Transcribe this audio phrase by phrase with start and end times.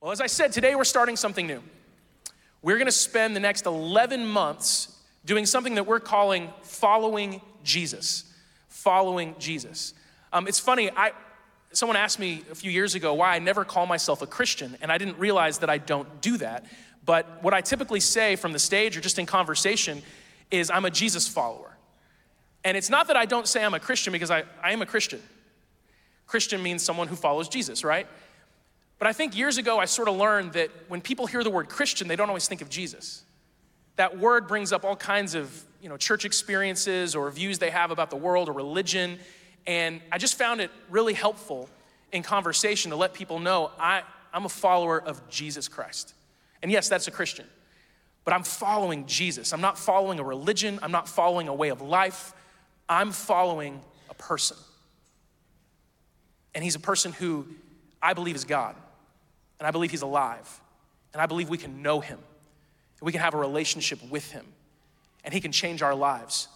[0.00, 1.60] Well, as I said, today we're starting something new.
[2.62, 8.24] We're going to spend the next 11 months doing something that we're calling following Jesus.
[8.68, 9.94] Following Jesus.
[10.32, 11.12] Um, it's funny, I,
[11.72, 14.92] someone asked me a few years ago why I never call myself a Christian, and
[14.92, 16.66] I didn't realize that I don't do that.
[17.04, 20.02] But what I typically say from the stage or just in conversation
[20.52, 21.76] is I'm a Jesus follower.
[22.64, 24.86] And it's not that I don't say I'm a Christian because I, I am a
[24.86, 25.20] Christian.
[26.26, 28.06] Christian means someone who follows Jesus, right?
[28.98, 31.68] But I think years ago I sort of learned that when people hear the word
[31.68, 33.22] Christian, they don't always think of Jesus.
[33.96, 37.90] That word brings up all kinds of you know, church experiences or views they have
[37.90, 39.18] about the world or religion.
[39.66, 41.68] And I just found it really helpful
[42.12, 46.14] in conversation to let people know I, I'm a follower of Jesus Christ.
[46.62, 47.46] And yes, that's a Christian.
[48.24, 49.52] But I'm following Jesus.
[49.52, 50.80] I'm not following a religion.
[50.82, 52.34] I'm not following a way of life.
[52.88, 53.80] I'm following
[54.10, 54.56] a person.
[56.54, 57.46] And he's a person who
[58.02, 58.74] I believe is God
[59.58, 60.60] and I believe He's alive,
[61.12, 64.44] and I believe we can know Him, and we can have a relationship with Him,
[65.24, 66.48] and He can change our lives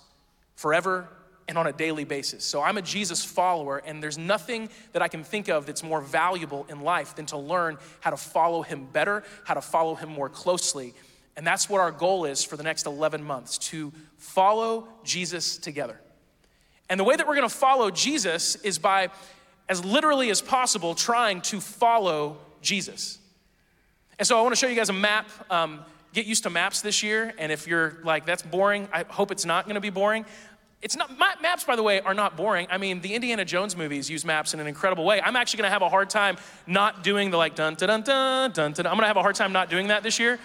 [0.54, 1.08] forever
[1.48, 2.44] and on a daily basis.
[2.44, 6.00] So I'm a Jesus follower, and there's nothing that I can think of that's more
[6.00, 10.08] valuable in life than to learn how to follow Him better, how to follow Him
[10.08, 10.94] more closely.
[11.36, 16.00] And that's what our goal is for the next 11 months to follow Jesus together.
[16.88, 19.08] And the way that we're gonna follow Jesus is by,
[19.68, 23.18] as literally as possible, trying to follow Jesus.
[24.18, 25.28] And so I want to show you guys a map.
[25.50, 25.80] Um,
[26.12, 27.34] get used to maps this year.
[27.38, 30.24] And if you're like, that's boring, I hope it's not going to be boring.
[30.82, 32.66] It's not, maps, by the way, are not boring.
[32.68, 35.20] I mean, the Indiana Jones movies use maps in an incredible way.
[35.20, 38.72] I'm actually gonna have a hard time not doing the like dun dun dun dun
[38.72, 38.86] dun.
[38.86, 40.40] I'm gonna have a hard time not doing that this year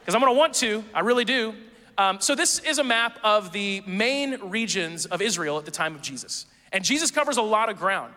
[0.00, 0.82] because I'm gonna want to.
[0.94, 1.52] I really do.
[1.98, 5.94] Um, so, this is a map of the main regions of Israel at the time
[5.94, 6.46] of Jesus.
[6.72, 8.14] And Jesus covers a lot of ground.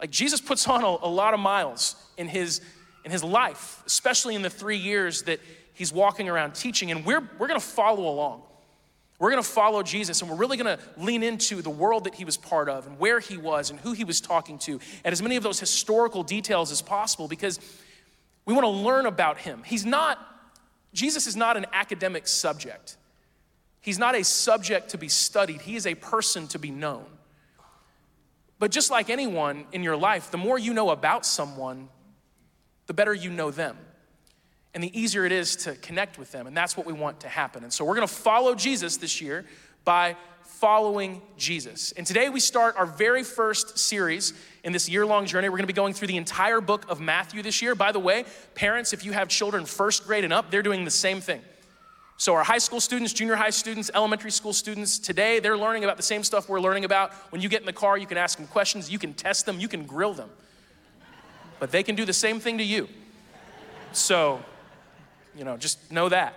[0.00, 2.60] Like, Jesus puts on a, a lot of miles in his
[3.06, 5.38] in his life, especially in the three years that
[5.72, 6.90] he's walking around teaching.
[6.90, 8.42] And we're, we're gonna follow along.
[9.20, 12.36] We're gonna follow Jesus and we're really gonna lean into the world that he was
[12.36, 15.36] part of and where he was and who he was talking to and as many
[15.36, 17.60] of those historical details as possible because
[18.44, 19.62] we wanna learn about him.
[19.64, 20.18] He's not,
[20.92, 22.96] Jesus is not an academic subject,
[23.80, 27.06] he's not a subject to be studied, he is a person to be known.
[28.58, 31.88] But just like anyone in your life, the more you know about someone,
[32.86, 33.76] the better you know them.
[34.74, 36.46] And the easier it is to connect with them.
[36.46, 37.62] And that's what we want to happen.
[37.62, 39.46] And so we're gonna follow Jesus this year
[39.84, 41.92] by following Jesus.
[41.92, 45.48] And today we start our very first series in this year long journey.
[45.48, 47.74] We're gonna be going through the entire book of Matthew this year.
[47.74, 48.24] By the way,
[48.54, 51.40] parents, if you have children first grade and up, they're doing the same thing.
[52.18, 55.98] So, our high school students, junior high students, elementary school students, today they're learning about
[55.98, 57.12] the same stuff we're learning about.
[57.30, 59.60] When you get in the car, you can ask them questions, you can test them,
[59.60, 60.30] you can grill them
[61.58, 62.88] but they can do the same thing to you.
[63.92, 64.40] So,
[65.36, 66.34] you know, just know that.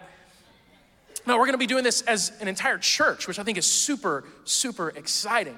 [1.25, 4.23] Now, we're gonna be doing this as an entire church, which I think is super,
[4.45, 5.57] super exciting.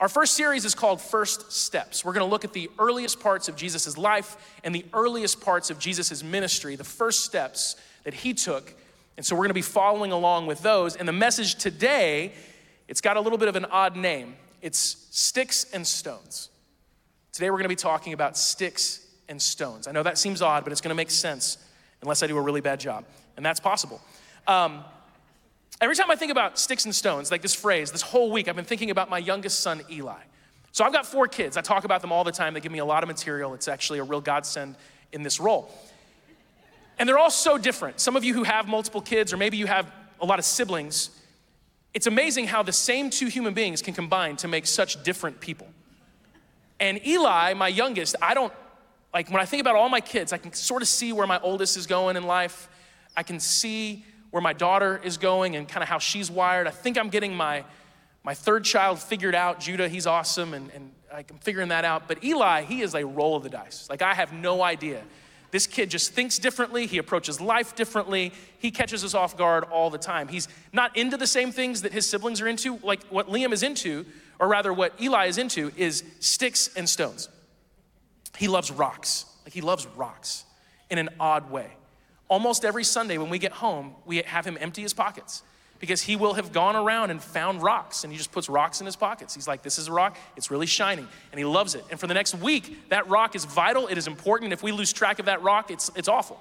[0.00, 2.04] Our first series is called First Steps.
[2.04, 5.78] We're gonna look at the earliest parts of Jesus' life and the earliest parts of
[5.78, 8.74] Jesus' ministry, the first steps that he took.
[9.16, 10.96] And so we're gonna be following along with those.
[10.96, 12.32] And the message today,
[12.88, 16.48] it's got a little bit of an odd name it's Sticks and Stones.
[17.32, 19.01] Today we're gonna be talking about sticks
[19.32, 19.88] and stones.
[19.88, 21.58] I know that seems odd, but it's going to make sense
[22.02, 23.04] unless I do a really bad job,
[23.36, 24.00] and that's possible.
[24.46, 24.84] Um,
[25.80, 28.56] every time I think about sticks and stones, like this phrase, this whole week, I've
[28.56, 30.20] been thinking about my youngest son, Eli.
[30.70, 31.56] So I've got four kids.
[31.56, 32.54] I talk about them all the time.
[32.54, 33.54] They give me a lot of material.
[33.54, 34.76] It's actually a real godsend
[35.12, 35.70] in this role.
[36.98, 38.00] And they're all so different.
[38.00, 41.10] Some of you who have multiple kids, or maybe you have a lot of siblings,
[41.94, 45.66] it's amazing how the same two human beings can combine to make such different people.
[46.80, 48.52] And Eli, my youngest, I don't
[49.12, 51.38] like when I think about all my kids, I can sort of see where my
[51.40, 52.68] oldest is going in life.
[53.16, 56.66] I can see where my daughter is going and kind of how she's wired.
[56.66, 57.64] I think I'm getting my,
[58.24, 59.60] my third child figured out.
[59.60, 62.08] Judah, he's awesome, and, and I'm figuring that out.
[62.08, 63.88] But Eli, he is a roll of the dice.
[63.90, 65.02] Like, I have no idea.
[65.50, 66.86] This kid just thinks differently.
[66.86, 68.32] He approaches life differently.
[68.58, 70.28] He catches us off guard all the time.
[70.28, 72.78] He's not into the same things that his siblings are into.
[72.78, 74.06] Like, what Liam is into,
[74.40, 77.28] or rather, what Eli is into, is sticks and stones.
[78.38, 79.26] He loves rocks.
[79.44, 80.44] Like he loves rocks
[80.90, 81.70] in an odd way.
[82.28, 85.42] Almost every Sunday when we get home, we have him empty his pockets
[85.78, 88.86] because he will have gone around and found rocks and he just puts rocks in
[88.86, 89.34] his pockets.
[89.34, 91.84] He's like, This is a rock, it's really shining, and he loves it.
[91.90, 94.52] And for the next week, that rock is vital, it is important.
[94.52, 96.40] If we lose track of that rock, it's, it's awful.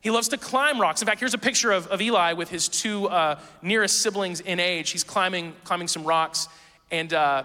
[0.00, 1.02] He loves to climb rocks.
[1.02, 4.58] In fact, here's a picture of, of Eli with his two uh, nearest siblings in
[4.58, 4.90] age.
[4.90, 6.48] He's climbing, climbing some rocks,
[6.90, 7.44] and uh,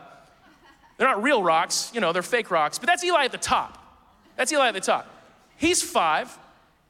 [0.98, 3.82] they're not real rocks, you know, they're fake rocks, but that's Eli at the top.
[4.36, 5.08] That's Eli at the top.
[5.58, 6.38] He's five,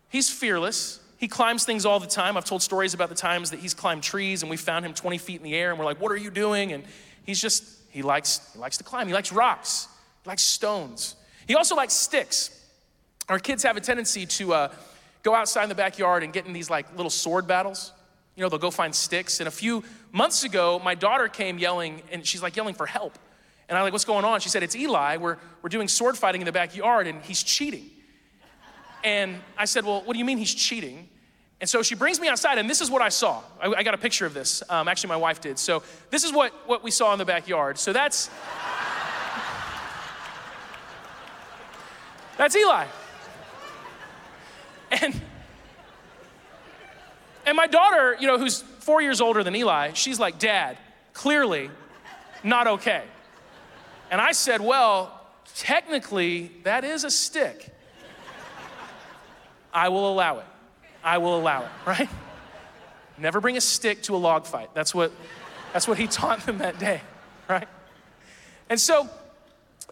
[0.10, 1.00] he's fearless.
[1.18, 2.36] He climbs things all the time.
[2.36, 5.18] I've told stories about the times that he's climbed trees and we found him 20
[5.18, 6.74] feet in the air and we're like, What are you doing?
[6.74, 6.84] And
[7.26, 9.08] he's just, he likes, he likes to climb.
[9.08, 9.88] He likes rocks,
[10.24, 11.16] he likes stones.
[11.48, 12.52] He also likes sticks.
[13.30, 14.74] Our kids have a tendency to uh,
[15.24, 17.92] go outside in the backyard and get in these like little sword battles.
[18.36, 19.40] You know, they'll go find sticks.
[19.40, 23.18] And a few months ago, my daughter came yelling, and she's like yelling for help.
[23.68, 24.40] And I'm like, what's going on?
[24.40, 25.18] She said, it's Eli.
[25.18, 27.90] We're, we're doing sword fighting in the backyard, and he's cheating.
[29.04, 31.10] And I said, well, what do you mean he's cheating?
[31.62, 33.42] And so she brings me outside, and this is what I saw.
[33.62, 34.62] I, I got a picture of this.
[34.70, 35.58] Um, actually, my wife did.
[35.58, 37.78] So this is what, what we saw in the backyard.
[37.78, 38.30] So that's
[42.38, 42.86] that's Eli.
[44.92, 45.22] And
[47.46, 50.78] and my daughter, you know, who's four years older than Eli, she's like, Dad,
[51.14, 51.70] clearly
[52.44, 53.04] not okay.
[54.16, 55.12] And I said, Well,
[55.58, 57.76] technically, that is a stick.
[59.74, 60.46] I will allow it.
[61.04, 62.08] I will allow it, right?
[63.18, 64.70] Never bring a stick to a log fight.
[64.74, 65.12] That's what,
[65.74, 67.02] that's what he taught them that day,
[67.50, 67.68] right?
[68.70, 69.10] And so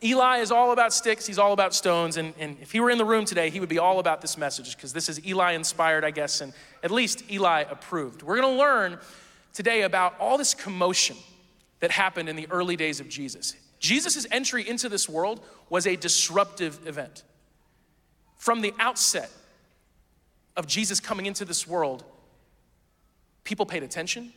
[0.02, 2.16] Eli is all about sticks, he's all about stones.
[2.16, 4.38] And, and if he were in the room today, he would be all about this
[4.38, 8.24] message because this is Eli inspired, I guess, and at least Eli approved.
[8.24, 9.00] We're gonna learn
[9.52, 11.18] today about all this commotion
[11.82, 13.56] that happened in the early days of Jesus.
[13.84, 17.24] Jesus' entry into this world was a disruptive event.
[18.38, 19.30] From the outset
[20.56, 22.06] of Jesus coming into this world,
[23.44, 24.32] people paid attention.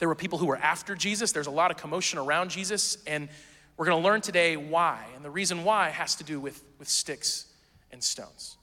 [0.00, 1.30] There were people who were after Jesus.
[1.30, 3.28] There's a lot of commotion around Jesus, and
[3.76, 5.06] we're going to learn today why.
[5.14, 7.46] And the reason why has to do with, with sticks
[7.92, 8.56] and stones.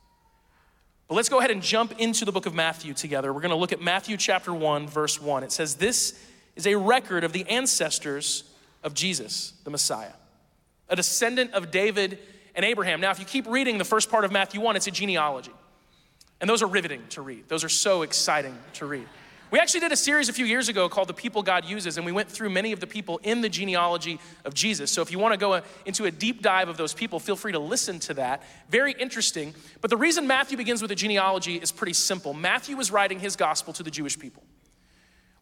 [1.07, 3.31] But let's go ahead and jump into the book of Matthew together.
[3.31, 5.43] We're going to look at Matthew chapter 1, verse 1.
[5.43, 6.21] It says, This
[6.57, 8.43] is a record of the ancestors
[8.83, 10.13] of Jesus, the Messiah,
[10.89, 12.19] a descendant of David
[12.55, 13.01] and Abraham.
[13.01, 15.51] Now, if you keep reading the first part of Matthew 1, it's a genealogy.
[16.39, 19.07] And those are riveting to read, those are so exciting to read.
[19.49, 22.05] We actually did a series a few years ago called The People God Uses, and
[22.05, 24.91] we went through many of the people in the genealogy of Jesus.
[24.91, 27.53] So if you want to go into a deep dive of those people, feel free
[27.53, 28.43] to listen to that.
[28.69, 29.55] Very interesting.
[29.79, 32.33] But the reason Matthew begins with a genealogy is pretty simple.
[32.33, 34.43] Matthew was writing his gospel to the Jewish people.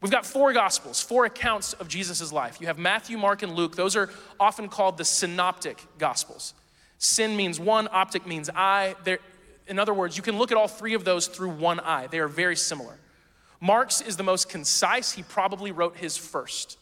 [0.06, 2.62] We've got four gospels, four accounts of Jesus' life.
[2.62, 3.76] You have Matthew, Mark, and Luke.
[3.76, 6.54] Those are often called the synoptic gospels.
[7.00, 8.94] Sin means one, optic means eye.
[9.04, 9.18] They're,
[9.66, 12.06] in other words, you can look at all three of those through one eye.
[12.06, 13.00] They are very similar.
[13.60, 15.12] Mark's is the most concise.
[15.12, 16.78] He probably wrote his first.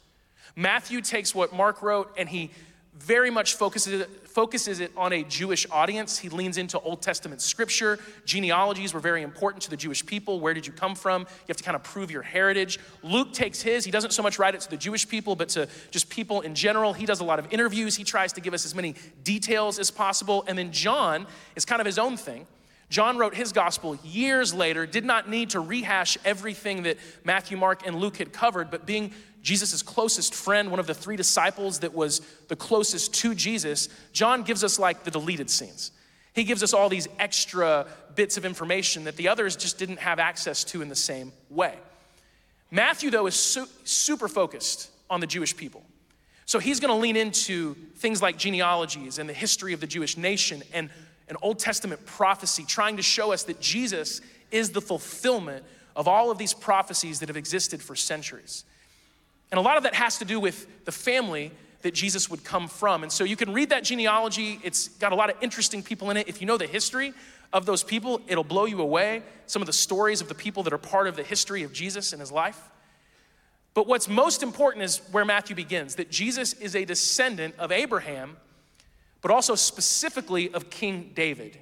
[0.58, 2.52] Matthew takes what Mark wrote and he
[3.00, 6.18] very much focuses it, focuses it on a Jewish audience.
[6.18, 8.00] He leans into Old Testament scripture.
[8.25, 10.40] Genealogies were very important to the Jewish people.
[10.40, 11.22] Where did you come from?
[11.22, 12.80] You have to kind of prove your heritage.
[13.01, 15.68] Luke takes his, he doesn't so much write it to the Jewish people, but to
[15.92, 16.94] just people in general.
[16.94, 17.95] He does a lot of interviews.
[17.95, 20.46] He tries to give us as many details as possible.
[20.48, 22.48] And then John is kind of his own thing.
[22.89, 27.88] John wrote his gospel years later, did not need to rehash everything that Matthew, Mark,
[27.88, 29.13] and Luke had covered, but being
[29.44, 34.44] Jesus' closest friend, one of the three disciples that was the closest to Jesus, John
[34.44, 35.92] gives us like the deleted scenes.
[36.34, 37.86] He gives us all these extra
[38.16, 41.75] bits of information that the others just didn't have access to in the same way.
[42.72, 45.84] Matthew, though, is su- super focused on the Jewish people.
[46.46, 50.18] So he's going to lean into things like genealogies and the history of the Jewish
[50.18, 50.89] nation and
[51.30, 55.65] an Old Testament prophecy trying to show us that Jesus is the fulfillment
[55.96, 58.65] of all of these prophecies that have existed for centuries.
[59.53, 61.51] And a lot of that has to do with the family
[61.83, 63.03] that Jesus would come from.
[63.03, 64.60] And so you can read that genealogy.
[64.63, 66.27] It's got a lot of interesting people in it.
[66.27, 67.13] If you know the history
[67.53, 69.22] of those people, it'll blow you away.
[69.45, 72.13] Some of the stories of the people that are part of the history of Jesus
[72.13, 72.60] and his life.
[73.75, 78.38] But what's most important is where Matthew begins that Jesus is a descendant of Abraham
[79.22, 81.60] but also specifically of King David.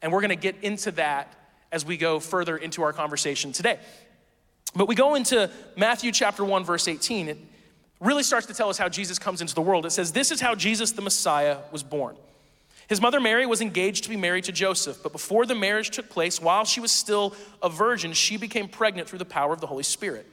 [0.00, 1.34] And we're gonna get into that
[1.70, 3.78] as we go further into our conversation today.
[4.74, 7.28] But we go into Matthew chapter 1, verse 18.
[7.28, 7.38] It
[8.00, 9.86] really starts to tell us how Jesus comes into the world.
[9.86, 12.16] It says, This is how Jesus the Messiah was born.
[12.88, 16.08] His mother Mary was engaged to be married to Joseph, but before the marriage took
[16.08, 19.66] place, while she was still a virgin, she became pregnant through the power of the
[19.66, 20.26] Holy Spirit.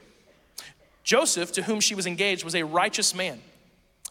[1.02, 3.40] Joseph, to whom she was engaged, was a righteous man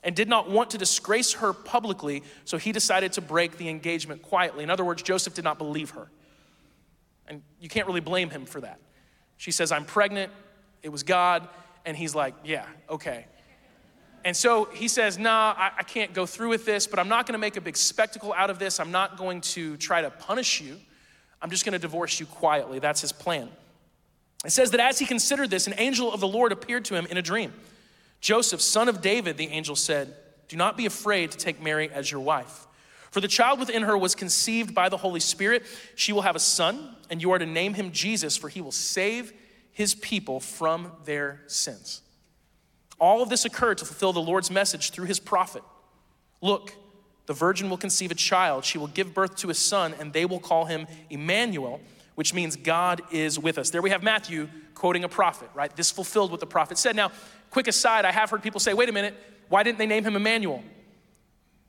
[0.03, 4.21] and did not want to disgrace her publicly, so he decided to break the engagement
[4.21, 4.63] quietly.
[4.63, 6.09] In other words, Joseph did not believe her.
[7.27, 8.79] And you can't really blame him for that.
[9.37, 10.31] She says, I'm pregnant,
[10.81, 11.47] it was God,
[11.85, 13.25] and he's like, Yeah, okay.
[14.25, 17.25] And so he says, Nah, I, I can't go through with this, but I'm not
[17.25, 18.79] gonna make a big spectacle out of this.
[18.79, 20.79] I'm not going to try to punish you.
[21.41, 22.79] I'm just gonna divorce you quietly.
[22.79, 23.49] That's his plan.
[24.45, 27.05] It says that as he considered this, an angel of the Lord appeared to him
[27.05, 27.53] in a dream.
[28.19, 30.13] Joseph, son of David, the angel said,
[30.47, 32.67] Do not be afraid to take Mary as your wife,
[33.13, 35.67] For the child within her was conceived by the Holy Spirit.
[35.93, 38.71] She will have a son, and you are to name him Jesus, for he will
[38.71, 39.31] save
[39.71, 42.01] his people from their sins.
[42.99, 45.61] All of this occurred to fulfill the Lord's message through his prophet.
[46.41, 46.73] Look,
[47.27, 48.65] the virgin will conceive a child.
[48.65, 51.81] She will give birth to a son, and they will call him Emmanuel,
[52.15, 53.69] which means God is with us.
[53.69, 55.73] There we have Matthew quoting a prophet, right?
[55.75, 56.95] This fulfilled what the prophet said.
[56.95, 57.11] Now,
[57.51, 59.13] quick aside, I have heard people say, wait a minute,
[59.49, 60.63] why didn't they name him Emmanuel?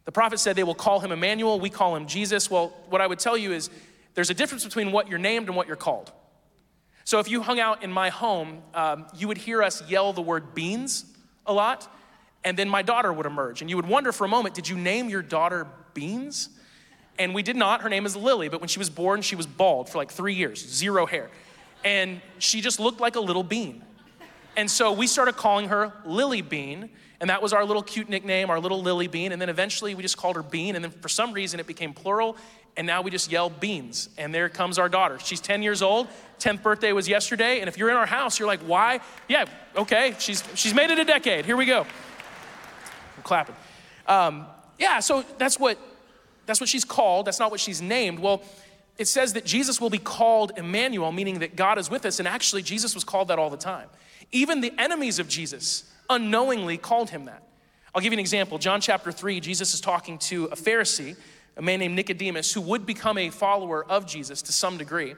[0.05, 2.51] The prophet said they will call him Emmanuel, we call him Jesus.
[2.51, 3.71] Well, what I would tell you is
[4.15, 6.13] there's a difference between what you're named and what you're called.
[7.05, 10.23] So if you hung out in my home, um, you would hear us yell the
[10.23, 11.05] word beans
[11.47, 11.93] a lot,
[12.45, 13.61] and then my daughter would emerge.
[13.61, 16.49] And you would wonder for a moment, did you name your daughter Beans?
[17.19, 17.83] And we did not.
[17.83, 20.35] Her name is Lily, but when she was born, she was bald for like three
[20.35, 21.31] years, zero hair.
[21.85, 23.85] And she just looked like a little bean.
[24.57, 26.91] And so we started calling her Lily Bean
[27.25, 29.33] and that was our little cute nickname, our little Lily Bean.
[29.33, 30.75] And then eventually we just called her Bean.
[30.75, 32.37] And then for some reason it became plural.
[32.77, 34.11] And now we just yell beans.
[34.19, 35.19] And there comes our daughter.
[35.19, 36.07] She's 10 years old.
[36.39, 37.61] 10th birthday was yesterday.
[37.61, 39.01] And if you're in our house, you're like, why?
[39.27, 40.15] Yeah, okay.
[40.19, 41.47] She's, she's made it a decade.
[41.47, 41.87] Here we go.
[43.17, 43.57] I'm clapping.
[44.07, 44.45] Um,
[44.79, 45.79] yeah, so that's what,
[46.45, 47.27] that's what she's called.
[47.27, 48.19] That's not what she's named.
[48.19, 48.43] Well,
[48.99, 52.19] it says that Jesus will be called Emmanuel, meaning that God is with us.
[52.19, 53.89] And actually, Jesus was called that all the time.
[54.31, 57.43] Even the enemies of Jesus unknowingly called him that.
[57.95, 58.59] I'll give you an example.
[58.59, 61.17] John chapter 3, Jesus is talking to a Pharisee,
[61.57, 65.15] a man named Nicodemus, who would become a follower of Jesus to some degree.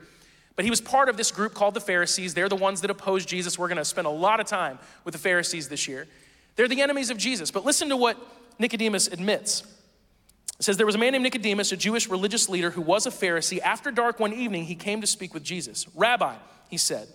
[0.57, 2.35] But he was part of this group called the Pharisees.
[2.35, 3.59] They're the ones that oppose Jesus.
[3.59, 6.07] We're going to spend a lot of time with the Pharisees this year.
[6.57, 7.51] They're the enemies of Jesus.
[7.51, 8.19] But listen to what
[8.59, 9.63] Nicodemus admits.
[10.59, 13.11] It says, There was a man named Nicodemus, a Jewish religious leader who was a
[13.11, 13.61] Pharisee.
[13.61, 15.87] After dark one evening, he came to speak with Jesus.
[15.95, 16.35] Rabbi,
[16.69, 17.09] he said,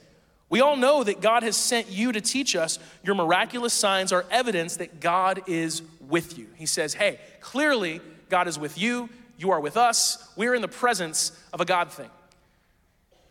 [0.51, 2.77] we all know that God has sent you to teach us.
[3.03, 6.47] Your miraculous signs are evidence that God is with you.
[6.55, 9.09] He says, Hey, clearly God is with you.
[9.37, 10.29] You are with us.
[10.35, 12.09] We're in the presence of a God thing.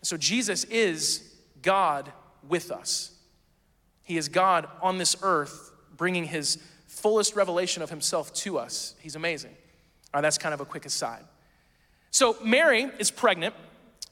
[0.01, 2.11] So Jesus is God
[2.49, 3.11] with us.
[4.01, 8.95] He is God on this earth, bringing his fullest revelation of himself to us.
[8.99, 9.51] He's amazing.
[10.11, 11.23] All right, that's kind of a quick aside.
[12.09, 13.53] So Mary is pregnant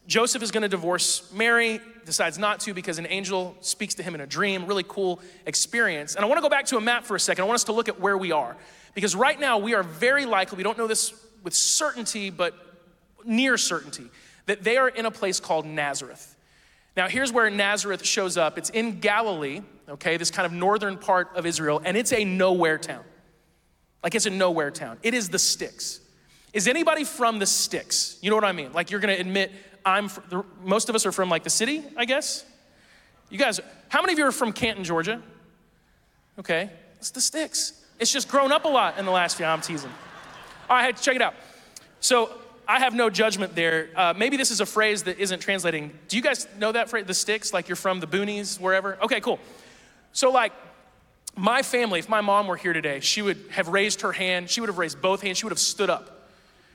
[0.10, 4.16] Joseph is going to divorce Mary, decides not to because an angel speaks to him
[4.16, 4.66] in a dream.
[4.66, 6.16] Really cool experience.
[6.16, 7.44] And I want to go back to a map for a second.
[7.44, 8.58] I want us to look at where we are.
[8.96, 11.14] Because right now, we are very likely, we don't know this
[11.44, 12.56] with certainty, but
[13.24, 14.10] near certainty,
[14.48, 16.36] that they are in a place called Nazareth.
[16.98, 21.30] Now, here's where Nazareth shows up it's in Galilee, okay, this kind of northern part
[21.36, 23.04] of Israel, and it's a nowhere town.
[24.04, 24.98] Like it's a nowhere town.
[25.04, 26.00] It is the sticks.
[26.52, 28.18] Is anybody from the sticks?
[28.22, 28.74] You know what I mean?
[28.74, 29.52] Like you're gonna admit,
[29.86, 30.10] I'm,
[30.64, 32.46] most of us are from like the city, I guess.
[33.30, 33.60] You guys,
[33.90, 35.22] how many of you are from Canton, Georgia?
[36.38, 37.86] Okay, it's the sticks.
[38.00, 39.46] It's just grown up a lot in the last few.
[39.46, 39.92] I'm teasing.
[40.70, 41.34] All right, check it out.
[42.00, 42.32] So
[42.68, 43.90] I have no judgment there.
[43.96, 45.92] Uh, maybe this is a phrase that isn't translating.
[46.08, 47.52] Do you guys know that phrase, the sticks?
[47.52, 48.98] Like you're from the boonies, wherever?
[49.04, 49.40] Okay, cool.
[50.14, 50.54] So, like,
[51.36, 54.50] my family, if my mom were here today, she would have raised her hand.
[54.50, 55.38] She would have raised both hands.
[55.38, 56.30] She would have stood up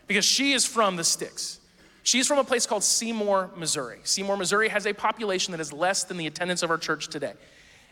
[0.07, 1.59] because she is from the sticks.
[2.05, 3.99] She's from a place called Seymour, Missouri.
[4.05, 7.33] Seymour, Missouri has a population that is less than the attendance of our church today.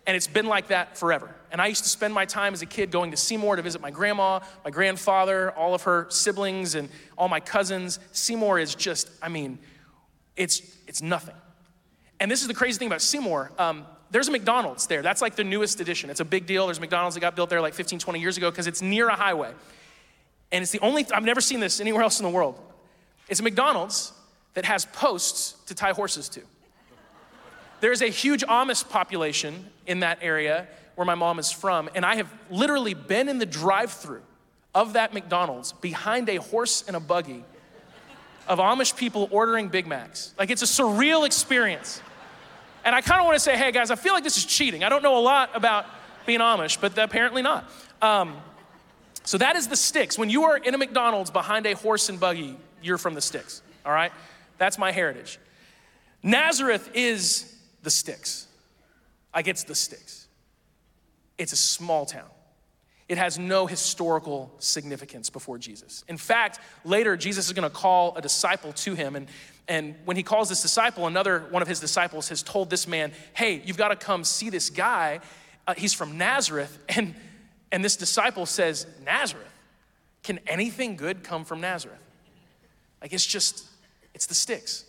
[0.06, 1.34] And it's been like that forever.
[1.50, 3.80] And I used to spend my time as a kid going to Seymour to visit
[3.80, 8.00] my grandma, my grandfather, all of her siblings, and all my cousins.
[8.12, 9.58] Seymour is just, I mean,
[10.36, 11.34] it's, it's nothing.
[12.20, 13.52] And this is the crazy thing about Seymour.
[13.58, 15.00] Um, there's a McDonald's there.
[15.00, 16.10] That's like the newest addition.
[16.10, 16.66] It's a big deal.
[16.66, 19.08] There's a McDonald's that got built there like 15, 20 years ago because it's near
[19.08, 19.52] a highway.
[20.50, 22.60] And it's the only, I've never seen this anywhere else in the world.
[23.32, 24.12] It's a McDonald's
[24.52, 26.42] that has posts to tie horses to.
[27.80, 32.16] There's a huge Amish population in that area where my mom is from, and I
[32.16, 34.20] have literally been in the drive through
[34.74, 37.42] of that McDonald's behind a horse and a buggy
[38.46, 40.34] of Amish people ordering Big Macs.
[40.38, 42.02] Like it's a surreal experience.
[42.84, 44.84] And I kind of want to say, hey guys, I feel like this is cheating.
[44.84, 45.86] I don't know a lot about
[46.26, 47.64] being Amish, but apparently not.
[48.02, 48.36] Um,
[49.24, 50.18] so that is the sticks.
[50.18, 53.62] When you are in a McDonald's behind a horse and buggy, you're from the sticks,
[53.84, 54.12] all right?
[54.58, 55.38] That's my heritage.
[56.22, 58.46] Nazareth is the sticks.
[59.34, 60.28] Like it's the sticks.
[61.38, 62.28] It's a small town.
[63.08, 66.04] It has no historical significance before Jesus.
[66.08, 69.16] In fact, later, Jesus is going to call a disciple to him.
[69.16, 69.28] And,
[69.68, 73.12] and when he calls this disciple, another one of his disciples has told this man,
[73.34, 75.20] Hey, you've got to come see this guy.
[75.66, 76.78] Uh, he's from Nazareth.
[76.96, 77.14] And,
[77.70, 79.46] and this disciple says, Nazareth?
[80.22, 81.98] Can anything good come from Nazareth?
[83.02, 83.66] Like it's just,
[84.14, 84.84] it's the sticks.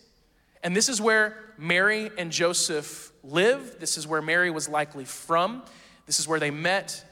[0.63, 3.77] And this is where Mary and Joseph live.
[3.79, 5.63] This is where Mary was likely from.
[6.05, 7.03] This is where they met.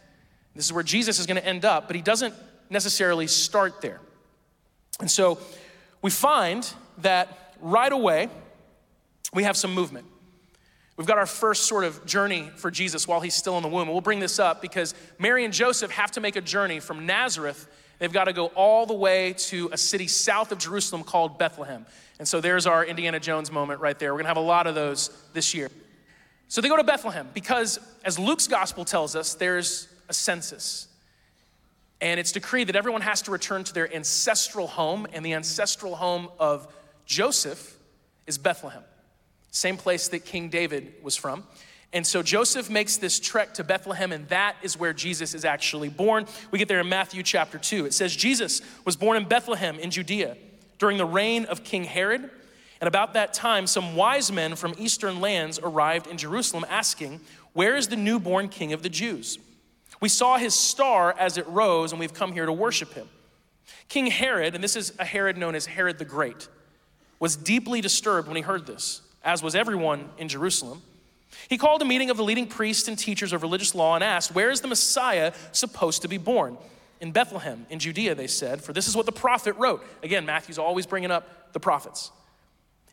[0.55, 2.35] This is where Jesus is going to end up, but he doesn't
[2.69, 3.99] necessarily start there.
[4.99, 5.39] And so
[6.01, 8.29] we find that right away,
[9.33, 10.05] we have some movement.
[10.97, 13.83] We've got our first sort of journey for Jesus while he's still in the womb.
[13.83, 17.05] And we'll bring this up because Mary and Joseph have to make a journey from
[17.05, 17.67] Nazareth.
[18.01, 21.85] They've got to go all the way to a city south of Jerusalem called Bethlehem.
[22.17, 24.11] And so there's our Indiana Jones moment right there.
[24.11, 25.69] We're going to have a lot of those this year.
[26.47, 30.87] So they go to Bethlehem because, as Luke's gospel tells us, there's a census.
[32.01, 35.95] And it's decreed that everyone has to return to their ancestral home, and the ancestral
[35.95, 36.73] home of
[37.05, 37.77] Joseph
[38.25, 38.81] is Bethlehem,
[39.51, 41.43] same place that King David was from.
[41.93, 45.89] And so Joseph makes this trek to Bethlehem, and that is where Jesus is actually
[45.89, 46.25] born.
[46.49, 47.85] We get there in Matthew chapter 2.
[47.85, 50.37] It says, Jesus was born in Bethlehem in Judea
[50.79, 52.29] during the reign of King Herod.
[52.79, 57.19] And about that time, some wise men from eastern lands arrived in Jerusalem asking,
[57.53, 59.37] Where is the newborn king of the Jews?
[59.99, 63.07] We saw his star as it rose, and we've come here to worship him.
[63.89, 66.47] King Herod, and this is a Herod known as Herod the Great,
[67.19, 70.81] was deeply disturbed when he heard this, as was everyone in Jerusalem.
[71.49, 74.33] He called a meeting of the leading priests and teachers of religious law and asked,
[74.33, 76.57] Where is the Messiah supposed to be born?
[76.99, 79.83] In Bethlehem, in Judea, they said, for this is what the prophet wrote.
[80.03, 82.11] Again, Matthew's always bringing up the prophets.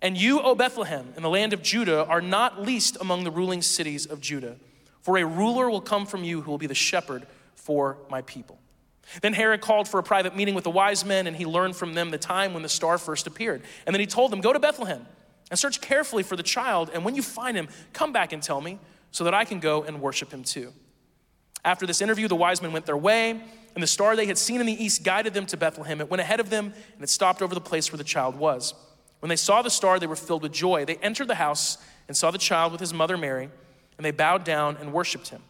[0.00, 3.61] And you, O Bethlehem, in the land of Judah, are not least among the ruling
[3.61, 4.57] cities of Judah,
[5.02, 8.59] for a ruler will come from you who will be the shepherd for my people.
[9.21, 11.95] Then Herod called for a private meeting with the wise men, and he learned from
[11.95, 13.62] them the time when the star first appeared.
[13.87, 15.07] And then he told them, Go to Bethlehem
[15.50, 18.61] and search carefully for the child, and when you find him, come back and tell
[18.61, 18.78] me,
[19.11, 20.73] so that I can go and worship him too.
[21.64, 24.61] After this interview, the wise men went their way, and the star they had seen
[24.61, 26.00] in the east guided them to Bethlehem.
[26.00, 28.75] It went ahead of them, and it stopped over the place where the child was.
[29.21, 30.85] When they saw the star, they were filled with joy.
[30.85, 33.50] They entered the house and saw the child with his mother Mary,
[33.97, 35.43] and they bowed down and worshiped him.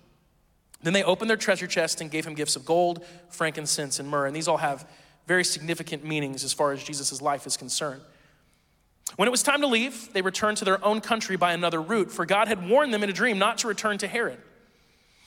[0.83, 4.26] Then they opened their treasure chest and gave him gifts of gold, frankincense, and myrrh.
[4.26, 4.88] And these all have
[5.26, 8.00] very significant meanings as far as Jesus' life is concerned.
[9.17, 12.11] When it was time to leave, they returned to their own country by another route,
[12.11, 14.38] for God had warned them in a dream not to return to Herod.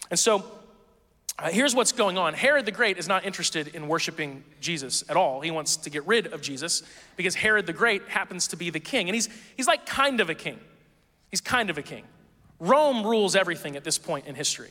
[0.09, 0.43] And so
[1.39, 5.17] uh, here's what's going on Herod the Great is not interested in worshiping Jesus at
[5.17, 5.41] all.
[5.41, 6.83] He wants to get rid of Jesus
[7.17, 9.09] because Herod the Great happens to be the king.
[9.09, 10.59] And he's, he's like kind of a king.
[11.29, 12.03] He's kind of a king.
[12.59, 14.69] Rome rules everything at this point in history.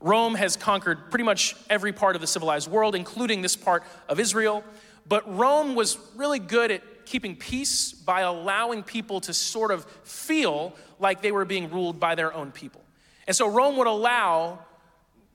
[0.00, 4.18] Rome has conquered pretty much every part of the civilized world, including this part of
[4.18, 4.64] Israel.
[5.06, 10.74] But Rome was really good at keeping peace by allowing people to sort of feel
[11.00, 12.82] like they were being ruled by their own people.
[13.26, 14.60] And so Rome would allow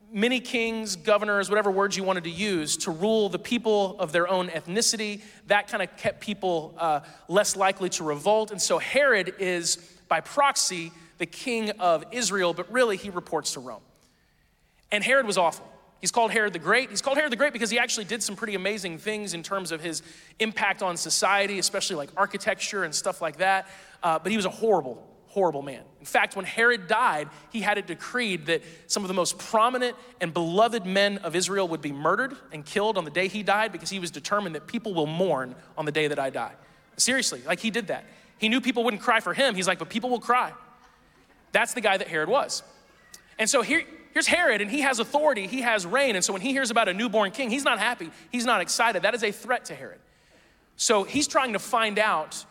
[0.10, 4.28] many kings, governors, whatever words you wanted to use, to rule the people of their
[4.28, 5.22] own ethnicity.
[5.48, 8.52] That kind of kept people uh, less likely to revolt.
[8.52, 9.76] And so Herod is,
[10.08, 13.82] by proxy, the king of Israel, but really he reports to Rome.
[14.94, 15.70] And Herod was awful.
[16.02, 16.90] He's called Herod the Great.
[16.90, 19.72] He's called Herod the Great because he actually did some pretty amazing things in terms
[19.72, 20.04] of his
[20.40, 23.68] impact on society, especially like architecture and stuff like that.
[24.04, 25.82] Uh, but he was a horrible, horrible man.
[26.00, 29.96] In fact, when Herod died, he had it decreed that some of the most prominent
[30.22, 33.72] and beloved men of Israel would be murdered and killed on the day he died
[33.72, 36.54] because he was determined that people will mourn on the day that I die.
[36.98, 38.06] Seriously, like he did that.
[38.38, 39.56] He knew people wouldn't cry for him.
[39.56, 40.54] He's like, but people will cry.
[41.52, 42.64] That's the guy that Herod was.
[43.40, 43.84] And so here,
[44.16, 46.16] Here's Herod, and he has authority, he has reign.
[46.16, 49.02] And so when he hears about a newborn king, he's not happy, he's not excited.
[49.04, 50.00] That is a threat to Herod.
[50.78, 52.46] So he's trying to find out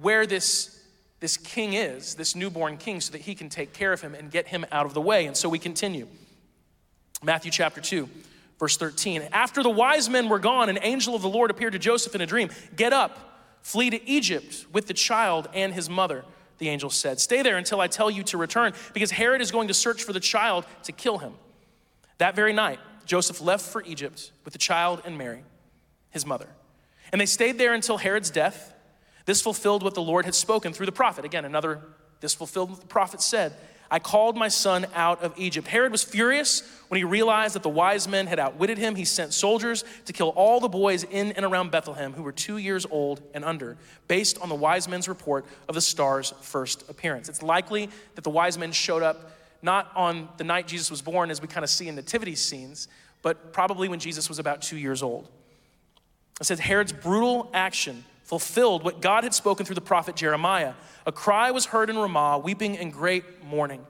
[0.00, 0.82] where this,
[1.20, 4.32] this king is, this newborn king, so that he can take care of him and
[4.32, 5.26] get him out of the way.
[5.26, 6.08] And so we continue.
[7.22, 8.08] Matthew chapter 2,
[8.58, 9.28] verse 13.
[9.30, 12.20] After the wise men were gone, an angel of the Lord appeared to Joseph in
[12.20, 12.50] a dream.
[12.74, 13.16] Get up,
[13.62, 16.24] flee to Egypt with the child and his mother
[16.58, 17.20] the angel said.
[17.20, 20.12] Stay there until I tell you to return, because Herod is going to search for
[20.12, 21.34] the child to kill him.
[22.18, 25.44] That very night, Joseph left for Egypt with the child and Mary,
[26.10, 26.48] his mother.
[27.12, 28.74] And they stayed there until Herod's death.
[29.26, 31.24] This fulfilled what the Lord had spoken through the prophet.
[31.24, 31.80] Again, another,
[32.20, 33.52] this fulfilled what the prophet said.
[33.90, 35.68] I called my son out of Egypt.
[35.68, 38.94] Herod was furious when he realized that the wise men had outwitted him.
[38.94, 42.56] He sent soldiers to kill all the boys in and around Bethlehem who were two
[42.56, 43.76] years old and under,
[44.08, 47.28] based on the wise men's report of the star's first appearance.
[47.28, 49.30] It's likely that the wise men showed up
[49.62, 52.88] not on the night Jesus was born, as we kind of see in nativity scenes,
[53.22, 55.28] but probably when Jesus was about two years old.
[56.40, 60.74] It says Herod's brutal action fulfilled what God had spoken through the prophet Jeremiah.
[61.06, 63.86] A cry was heard in Ramah, weeping in great mourning.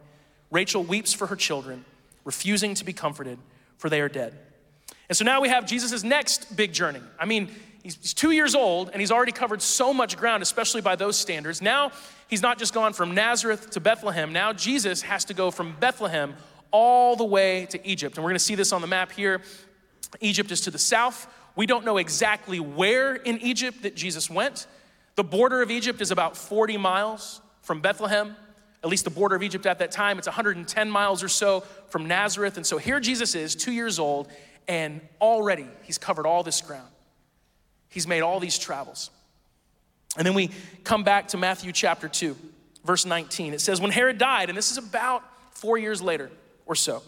[0.50, 1.86] Rachel weeps for her children,
[2.24, 3.38] refusing to be comforted,
[3.78, 4.38] for they are dead.
[5.08, 7.00] And so now we have Jesus' next big journey.
[7.18, 7.48] I mean,
[7.82, 11.16] he's, he's two years old and he's already covered so much ground, especially by those
[11.16, 11.62] standards.
[11.62, 11.92] Now
[12.28, 14.34] he's not just gone from Nazareth to Bethlehem.
[14.34, 16.34] Now Jesus has to go from Bethlehem
[16.72, 18.16] all the way to Egypt.
[18.16, 19.40] And we're going to see this on the map here.
[20.20, 24.66] Egypt is to the south, We don't know exactly where in Egypt that Jesus went.
[25.16, 28.36] The border of Egypt is about 40 miles from Bethlehem,
[28.84, 30.18] at least the border of Egypt at that time.
[30.18, 32.58] It's 110 miles or so from Nazareth.
[32.58, 34.28] And so here Jesus is, two years old,
[34.68, 36.88] and already he's covered all this ground.
[37.88, 39.10] He's made all these travels.
[40.18, 40.50] And then we
[40.84, 42.36] come back to Matthew chapter 2,
[42.84, 43.54] verse 19.
[43.54, 46.30] It says, When Herod died, and this is about four years later
[46.66, 47.02] or so,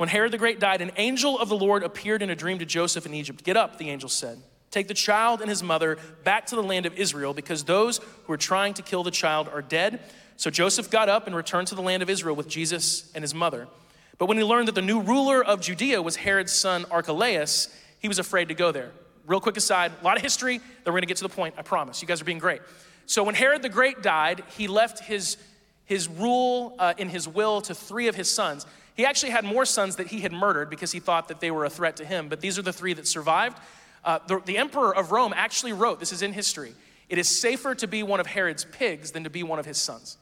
[0.00, 2.64] when Herod the Great died, an angel of the Lord appeared in a dream to
[2.64, 3.44] Joseph in Egypt.
[3.44, 4.40] Get up, the angel said.
[4.70, 8.32] Take the child and his mother back to the land of Israel because those who
[8.32, 10.00] are trying to kill the child are dead.
[10.38, 13.34] So Joseph got up and returned to the land of Israel with Jesus and his
[13.34, 13.68] mother.
[14.16, 18.08] But when he learned that the new ruler of Judea was Herod's son Archelaus, he
[18.08, 18.92] was afraid to go there.
[19.26, 21.62] Real quick aside, a lot of history, then we're gonna get to the point, I
[21.62, 22.00] promise.
[22.00, 22.62] You guys are being great.
[23.04, 25.36] So when Herod the Great died, he left his,
[25.84, 28.64] his rule uh, in his will to three of his sons.
[29.00, 31.64] He actually had more sons that he had murdered because he thought that they were
[31.64, 33.56] a threat to him, but these are the three that survived.
[34.04, 36.74] Uh, the, the emperor of Rome actually wrote, this is in history,
[37.08, 39.78] it is safer to be one of Herod's pigs than to be one of his
[39.78, 40.18] sons.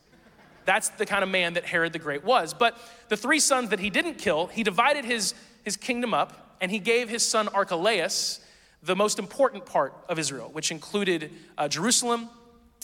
[0.65, 2.55] That's the kind of man that Herod the Great was.
[2.55, 6.71] But the three sons that he didn't kill, he divided his, his kingdom up and
[6.71, 8.39] he gave his son Archelaus
[8.85, 12.31] the most important part of Israel, which included uh, Jerusalem,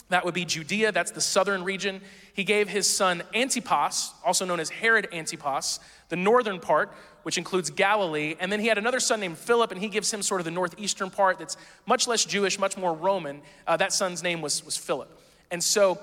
[0.09, 2.01] that would be Judea, that's the southern region.
[2.33, 6.91] He gave his son Antipas, also known as Herod Antipas, the northern part,
[7.23, 8.35] which includes Galilee.
[8.39, 10.51] And then he had another son named Philip, and he gives him sort of the
[10.51, 13.41] northeastern part that's much less Jewish, much more Roman.
[13.65, 15.09] Uh, that son's name was, was Philip.
[15.49, 15.99] And so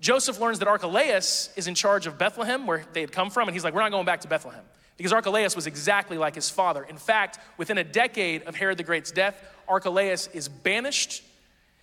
[0.00, 3.54] Joseph learns that Archelaus is in charge of Bethlehem, where they had come from, and
[3.54, 4.64] he's like, We're not going back to Bethlehem.
[4.98, 6.84] Because Archelaus was exactly like his father.
[6.84, 11.22] In fact, within a decade of Herod the Great's death, Archelaus is banished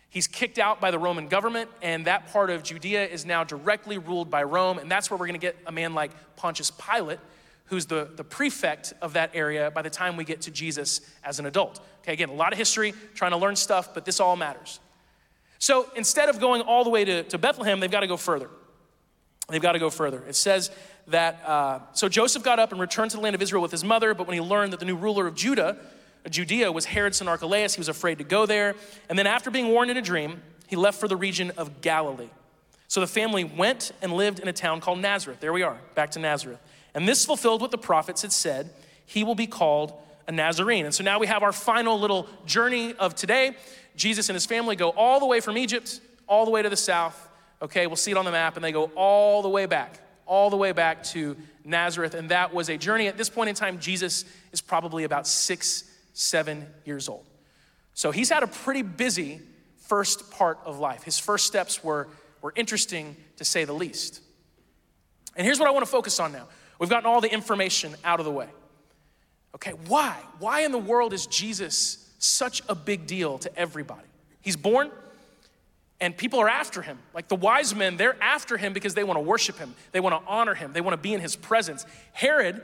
[0.09, 3.97] He's kicked out by the Roman government, and that part of Judea is now directly
[3.97, 4.79] ruled by Rome.
[4.79, 7.19] And that's where we're going to get a man like Pontius Pilate,
[7.65, 11.39] who's the, the prefect of that area by the time we get to Jesus as
[11.39, 11.81] an adult.
[12.03, 14.79] Okay, again, a lot of history, trying to learn stuff, but this all matters.
[15.59, 18.49] So instead of going all the way to, to Bethlehem, they've got to go further.
[19.49, 20.23] They've got to go further.
[20.27, 20.71] It says
[21.07, 23.83] that, uh, so Joseph got up and returned to the land of Israel with his
[23.83, 25.77] mother, but when he learned that the new ruler of Judah,
[26.29, 27.75] Judea was Herod's son Archelaus.
[27.75, 28.75] He was afraid to go there.
[29.09, 32.29] And then, after being warned in a dream, he left for the region of Galilee.
[32.87, 35.39] So the family went and lived in a town called Nazareth.
[35.39, 36.59] There we are, back to Nazareth.
[36.93, 38.71] And this fulfilled what the prophets had said
[39.05, 39.93] he will be called
[40.27, 40.85] a Nazarene.
[40.85, 43.55] And so now we have our final little journey of today.
[43.95, 46.77] Jesus and his family go all the way from Egypt, all the way to the
[46.77, 47.29] south.
[47.61, 50.49] Okay, we'll see it on the map, and they go all the way back, all
[50.49, 52.13] the way back to Nazareth.
[52.13, 53.07] And that was a journey.
[53.07, 55.85] At this point in time, Jesus is probably about six
[56.17, 57.25] seven years old.
[57.93, 59.39] So he's had a pretty busy
[59.77, 61.03] first part of life.
[61.03, 62.07] His first steps were,
[62.41, 64.21] were interesting to say the least.
[65.35, 66.47] And here's what I want to focus on now.
[66.79, 68.47] We've gotten all the information out of the way.
[69.55, 70.17] Okay, why?
[70.39, 74.07] Why in the world is Jesus such a big deal to everybody?
[74.41, 74.91] He's born
[75.99, 76.99] and people are after him.
[77.13, 80.19] Like the wise men, they're after him because they want to worship him, they want
[80.19, 81.85] to honor him, they want to be in his presence.
[82.13, 82.61] Herod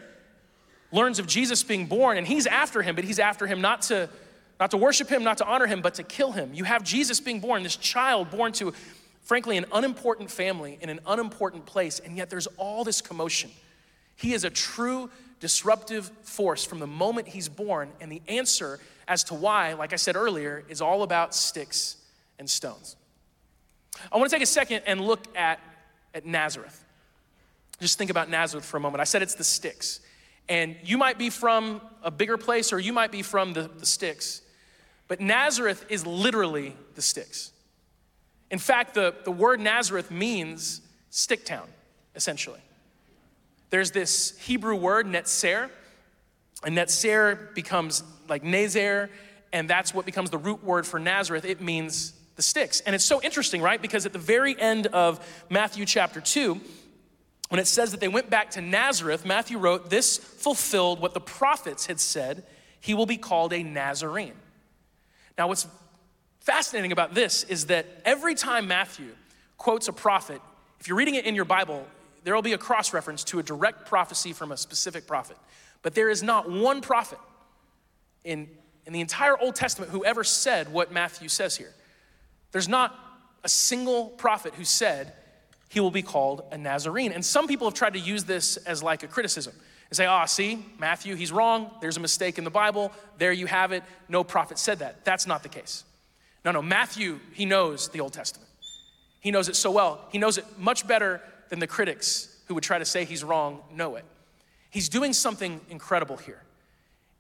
[0.94, 4.10] learns of Jesus being born and he's after him, but he's after him not to
[4.60, 6.54] not to worship him, not to honor him, but to kill him.
[6.54, 8.72] You have Jesus being born, this child born to
[9.24, 13.50] frankly an unimportant family in an unimportant place, and yet there's all this commotion.
[14.16, 19.24] He is a true disruptive force from the moment he's born, and the answer as
[19.26, 21.98] to why, like I said earlier, is all about sticks
[22.40, 22.96] and stones.
[24.12, 25.60] I want to take a second and look at,
[26.14, 26.86] at Nazareth.
[27.82, 29.02] Just think about Nazareth for a moment.
[29.02, 30.00] I said it's the sticks.
[30.50, 33.86] And you might be from a bigger place or you might be from the, the
[33.86, 34.42] sticks.
[35.08, 37.52] But Nazareth is literally the sticks.
[38.52, 41.68] In fact, the, the word Nazareth means stick town,
[42.16, 42.60] essentially.
[43.70, 45.70] There's this Hebrew word, netzer,
[46.64, 49.10] and netzer becomes like nazer,
[49.52, 51.46] and that's what becomes the root word for Nazareth.
[51.46, 52.82] It means the sticks.
[52.82, 53.82] And it's so interesting, right?
[53.82, 56.60] Because at the very end of Matthew chapter 2,
[57.54, 61.22] when it says that they went back to Nazareth, Matthew wrote, This fulfilled what the
[61.22, 62.44] prophets had said,
[62.80, 64.34] he will be called a Nazarene.
[65.38, 65.68] Now, what's
[66.40, 69.10] fascinating about this is that every time Matthew
[69.60, 70.42] quotes a prophet,
[70.80, 71.86] if you're reading it in your Bible,
[72.24, 75.38] there will be a cross reference to a direct prophecy from a specific prophet.
[75.84, 77.20] But there is not one prophet
[78.24, 78.50] in,
[78.88, 81.76] in the entire Old Testament who ever said what Matthew says here.
[82.52, 82.98] There's not
[83.44, 85.14] a single prophet who said,
[85.74, 87.12] he will be called a Nazarene.
[87.12, 89.56] And some people have tried to use this as like a criticism
[89.90, 91.72] and say, ah, oh, see, Matthew, he's wrong.
[91.82, 92.92] There's a mistake in the Bible.
[93.18, 93.84] There you have it.
[94.08, 95.04] No prophet said that.
[95.04, 95.84] That's not the case.
[96.46, 98.48] No, no, Matthew, he knows the Old Testament.
[99.20, 100.02] He knows it so well.
[100.12, 103.62] He knows it much better than the critics who would try to say he's wrong
[103.74, 104.06] know it.
[104.70, 106.44] He's doing something incredible here.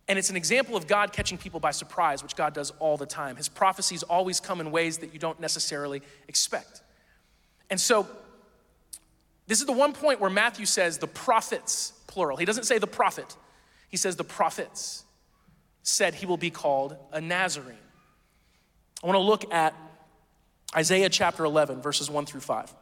[0.07, 3.07] And it's an example of God catching people by surprise, which God does all the
[3.07, 3.35] time.
[3.35, 6.83] His prophecies always come in ways that you don't necessarily expect.
[7.71, 8.07] And so,
[9.47, 12.37] this is the one point where Matthew says the prophets, plural.
[12.37, 13.35] He doesn't say the prophet,
[13.89, 15.03] he says the prophets
[15.83, 17.77] said he will be called a Nazarene.
[19.03, 19.75] I want to look at
[20.75, 22.73] Isaiah chapter 11, verses 1 through 5.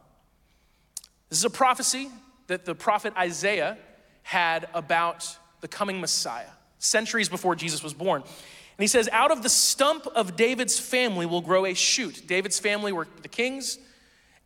[1.28, 2.08] This is a prophecy
[2.46, 3.76] that the prophet Isaiah
[4.22, 6.48] had about the coming Messiah,
[6.78, 8.22] centuries before Jesus was born.
[8.22, 12.22] And he says, Out of the stump of David's family will grow a shoot.
[12.26, 13.78] David's family were the kings,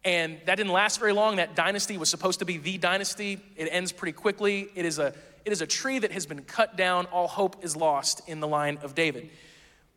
[0.07, 1.37] and that didn't last very long.
[1.37, 3.41] That dynasty was supposed to be the dynasty.
[3.57, 4.69] It ends pretty quickly.
[4.77, 5.13] It is a,
[5.45, 7.07] it is a tree that has been cut down.
[7.07, 9.29] All hope is lost in the line of David.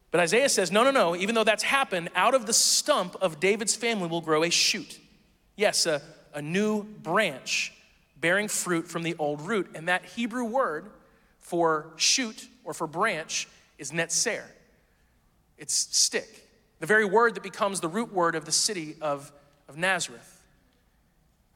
[0.09, 1.15] But Isaiah says, no, no, no.
[1.15, 4.99] Even though that's happened, out of the stump of David's family will grow a shoot.
[5.55, 6.01] Yes, a,
[6.33, 7.71] a new branch
[8.19, 9.69] bearing fruit from the old root.
[9.75, 10.89] And that Hebrew word
[11.37, 14.41] for shoot or for branch is netzer.
[15.59, 16.47] It's stick.
[16.79, 19.31] The very word that becomes the root word of the city of,
[19.69, 20.43] of Nazareth.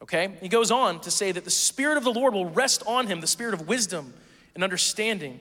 [0.02, 0.38] Okay?
[0.40, 3.20] He goes on to say that the Spirit of the Lord will rest on him,
[3.20, 4.14] the Spirit of wisdom
[4.56, 5.40] and understanding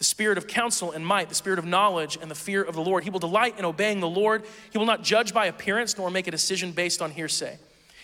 [0.00, 2.80] the spirit of counsel and might, the spirit of knowledge and the fear of the
[2.80, 3.04] Lord.
[3.04, 4.44] He will delight in obeying the Lord.
[4.72, 7.58] He will not judge by appearance nor make a decision based on hearsay.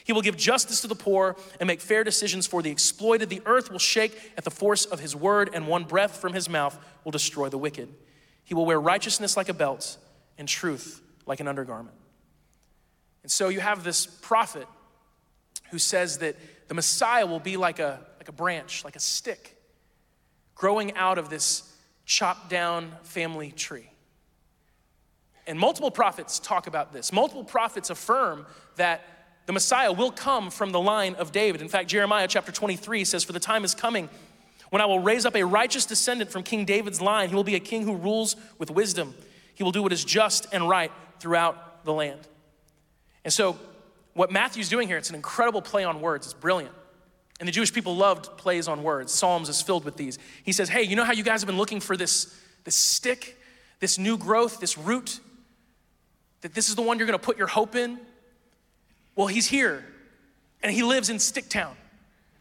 [0.04, 3.30] He will give justice to the poor and make fair decisions for the exploited.
[3.30, 6.50] The earth will shake at the force of his word, and one breath from his
[6.50, 7.88] mouth will destroy the wicked.
[8.44, 9.96] He will wear righteousness like a belt
[10.36, 11.96] and truth like an undergarment.
[13.26, 14.68] And so you have this prophet
[15.72, 16.36] who says that
[16.68, 19.60] the Messiah will be like a, like a branch, like a stick,
[20.54, 21.68] growing out of this
[22.04, 23.90] chopped down family tree.
[25.44, 27.12] And multiple prophets talk about this.
[27.12, 29.02] Multiple prophets affirm that
[29.46, 31.60] the Messiah will come from the line of David.
[31.60, 34.08] In fact, Jeremiah chapter 23 says, For the time is coming
[34.70, 37.30] when I will raise up a righteous descendant from King David's line.
[37.30, 39.16] He will be a king who rules with wisdom.
[39.56, 42.20] He will do what is just and right throughout the land.
[43.26, 43.58] And so,
[44.14, 46.28] what Matthew's doing here, it's an incredible play on words.
[46.28, 46.72] It's brilliant.
[47.40, 49.12] And the Jewish people loved plays on words.
[49.12, 50.16] Psalms is filled with these.
[50.44, 53.36] He says, Hey, you know how you guys have been looking for this, this stick,
[53.80, 55.18] this new growth, this root?
[56.42, 57.98] That this is the one you're gonna put your hope in?
[59.16, 59.84] Well, he's here
[60.62, 61.74] and he lives in Stick Town.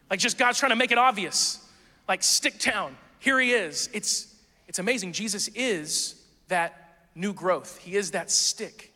[0.08, 1.68] Like, just God's trying to make it obvious.
[2.06, 3.90] Like, Stick Town, here he is.
[3.92, 4.32] It's,
[4.68, 5.14] it's amazing.
[5.14, 6.14] Jesus is
[6.46, 8.92] that new growth, he is that stick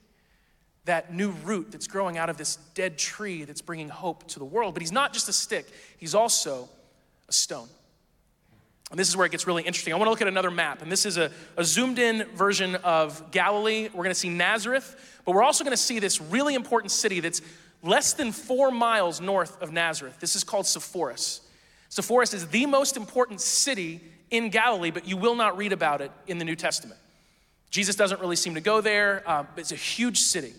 [0.90, 4.44] that new root that's growing out of this dead tree that's bringing hope to the
[4.44, 4.74] world.
[4.74, 5.66] But he's not just a stick,
[5.98, 6.68] he's also
[7.28, 7.68] a stone.
[8.90, 9.94] And this is where it gets really interesting.
[9.94, 12.74] I want to look at another map, and this is a, a zoomed in version
[12.74, 13.84] of Galilee.
[13.84, 17.20] We're going to see Nazareth, but we're also going to see this really important city
[17.20, 17.40] that's
[17.84, 20.18] less than four miles north of Nazareth.
[20.18, 21.40] This is called Sepphoris.
[21.88, 24.00] Sepphoris is the most important city
[24.32, 26.98] in Galilee, but you will not read about it in the New Testament.
[27.70, 29.22] Jesus doesn't really seem to go there.
[29.24, 30.52] Uh, it's a huge city.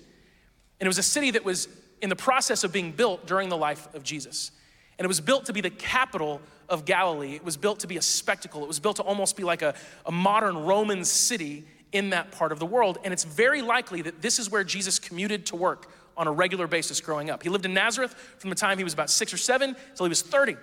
[0.81, 1.67] And it was a city that was
[2.01, 4.51] in the process of being built during the life of Jesus.
[4.97, 7.35] And it was built to be the capital of Galilee.
[7.35, 8.63] It was built to be a spectacle.
[8.63, 9.75] It was built to almost be like a,
[10.07, 12.97] a modern Roman city in that part of the world.
[13.03, 16.65] And it's very likely that this is where Jesus commuted to work on a regular
[16.65, 17.43] basis growing up.
[17.43, 20.09] He lived in Nazareth from the time he was about six or seven until he
[20.09, 20.57] was 30.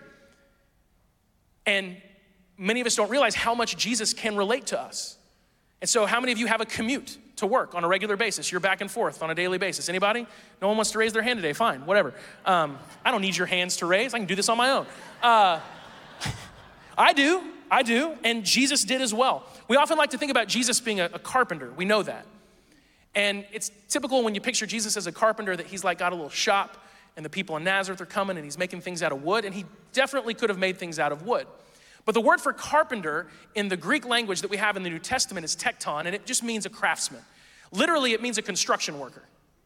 [1.65, 1.97] And
[2.57, 5.17] many of us don't realize how much Jesus can relate to us.
[5.81, 8.51] And so, how many of you have a commute to work on a regular basis?
[8.51, 9.89] You're back and forth on a daily basis.
[9.89, 10.27] Anybody?
[10.63, 11.53] No one wants to raise their hand today.
[11.53, 12.15] Fine, whatever.
[12.45, 14.15] Um, I don't need your hands to raise.
[14.15, 14.87] I can do this on my own.
[15.23, 15.61] Uh,
[16.99, 17.43] I do.
[17.71, 18.17] I do.
[18.25, 19.45] And Jesus did as well.
[19.69, 21.73] We often like to think about Jesus being a, a carpenter.
[21.77, 22.27] We know that.
[23.15, 26.15] And it's typical when you picture Jesus as a carpenter that he's like got a
[26.15, 26.77] little shop
[27.17, 29.45] and the people in Nazareth are coming and he's making things out of wood.
[29.45, 31.47] And he definitely could have made things out of wood.
[32.09, 34.99] But the word for carpenter in the Greek language that we have in the New
[34.99, 37.21] Testament is tekton, and it just means a craftsman.
[37.71, 39.25] Literally, it means a construction worker,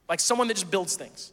[0.08, 1.32] like someone that just builds things.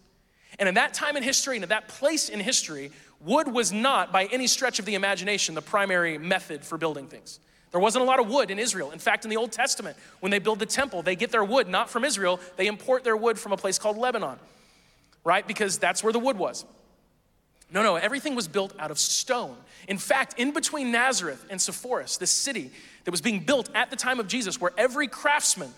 [0.60, 2.91] And in that time in history and in that place in history,
[3.22, 7.39] wood was not, by any stretch of the imagination, the primary method for building things.
[7.72, 8.91] There wasn't a lot of wood in Israel.
[8.91, 11.67] In fact, in the Old Testament, when they build the temple, they get their wood
[11.67, 14.38] not from Israel, they import their wood from a place called Lebanon,
[15.24, 15.48] right?
[15.48, 16.65] Because that's where the wood was.
[17.71, 19.55] No, no, everything was built out of stone.
[19.88, 22.71] In fact, in between Nazareth and Sepphoris, this city
[23.03, 25.71] that was being built at the time of Jesus, where every craftsman,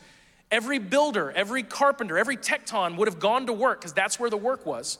[0.49, 4.37] every builder, every carpenter, every tekton would have gone to work, because that's where the
[4.37, 4.99] work was.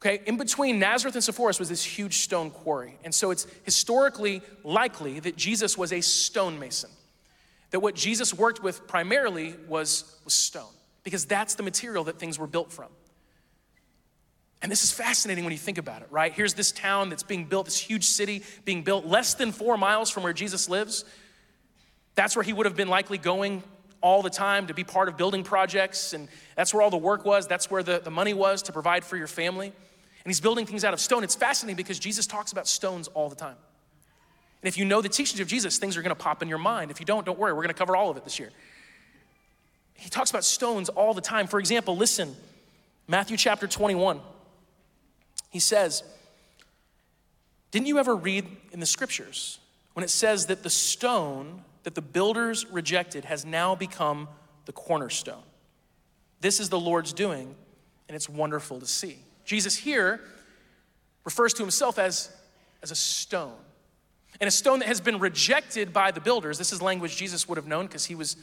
[0.00, 2.96] Okay, in between Nazareth and Sepphoris was this huge stone quarry.
[3.02, 6.90] And so it's historically likely that Jesus was a stonemason.
[7.70, 10.70] That what Jesus worked with primarily was, was stone,
[11.02, 12.88] because that's the material that things were built from.
[14.60, 16.32] And this is fascinating when you think about it, right?
[16.32, 20.10] Here's this town that's being built, this huge city being built less than four miles
[20.10, 21.04] from where Jesus lives.
[22.16, 23.62] That's where he would have been likely going
[24.00, 27.24] all the time to be part of building projects, and that's where all the work
[27.24, 27.46] was.
[27.46, 29.66] That's where the, the money was to provide for your family.
[29.66, 31.24] And he's building things out of stone.
[31.24, 33.56] It's fascinating because Jesus talks about stones all the time.
[34.62, 36.90] And if you know the teachings of Jesus, things are gonna pop in your mind.
[36.90, 38.50] If you don't, don't worry, we're gonna cover all of it this year.
[39.94, 41.46] He talks about stones all the time.
[41.46, 42.36] For example, listen,
[43.06, 44.20] Matthew chapter 21.
[45.50, 46.02] He says,
[47.70, 49.58] Didn't you ever read in the scriptures
[49.94, 54.28] when it says that the stone that the builders rejected has now become
[54.66, 55.42] the cornerstone?
[56.40, 57.54] This is the Lord's doing,
[58.08, 59.18] and it's wonderful to see.
[59.44, 60.20] Jesus here
[61.24, 62.30] refers to himself as,
[62.82, 63.56] as a stone.
[64.40, 66.58] And a stone that has been rejected by the builders.
[66.58, 68.36] This is language Jesus would have known because he was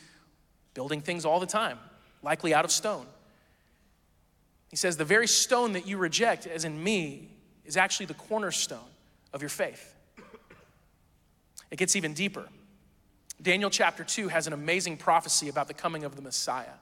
[0.74, 1.80] building things all the time,
[2.22, 3.06] likely out of stone.
[4.70, 7.32] He says, The very stone that you reject, as in me,
[7.66, 8.80] is actually the cornerstone
[9.34, 9.94] of your faith.
[11.72, 12.48] It gets even deeper.
[13.42, 16.74] Daniel chapter 2 has an amazing prophecy about the coming of the Messiah.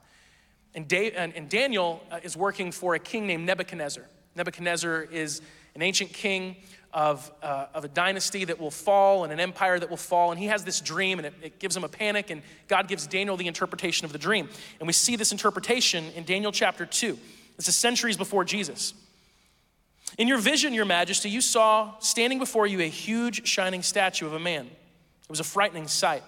[0.74, 4.04] And, and Daniel uh, is working for a king named Nebuchadnezzar.
[4.34, 5.40] Nebuchadnezzar is
[5.74, 6.56] an ancient king
[6.92, 10.30] of, uh, of a dynasty that will fall and an empire that will fall.
[10.30, 13.06] And he has this dream, and it, it gives him a panic, and God gives
[13.06, 14.48] Daniel the interpretation of the dream.
[14.78, 17.18] And we see this interpretation in Daniel chapter 2.
[17.56, 18.94] This is centuries before Jesus.
[20.18, 24.32] In your vision, your majesty, you saw standing before you a huge shining statue of
[24.32, 24.66] a man.
[24.66, 26.22] It was a frightening sight.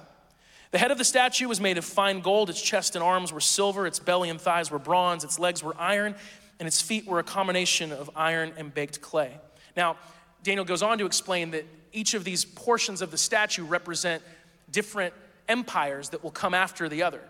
[0.72, 3.40] The head of the statue was made of fine gold, its chest and arms were
[3.40, 6.14] silver, its belly and thighs were bronze, its legs were iron,
[6.58, 9.38] and its feet were a combination of iron and baked clay.
[9.76, 9.96] Now,
[10.42, 14.22] Daniel goes on to explain that each of these portions of the statue represent
[14.70, 15.14] different
[15.48, 17.20] empires that will come after the other.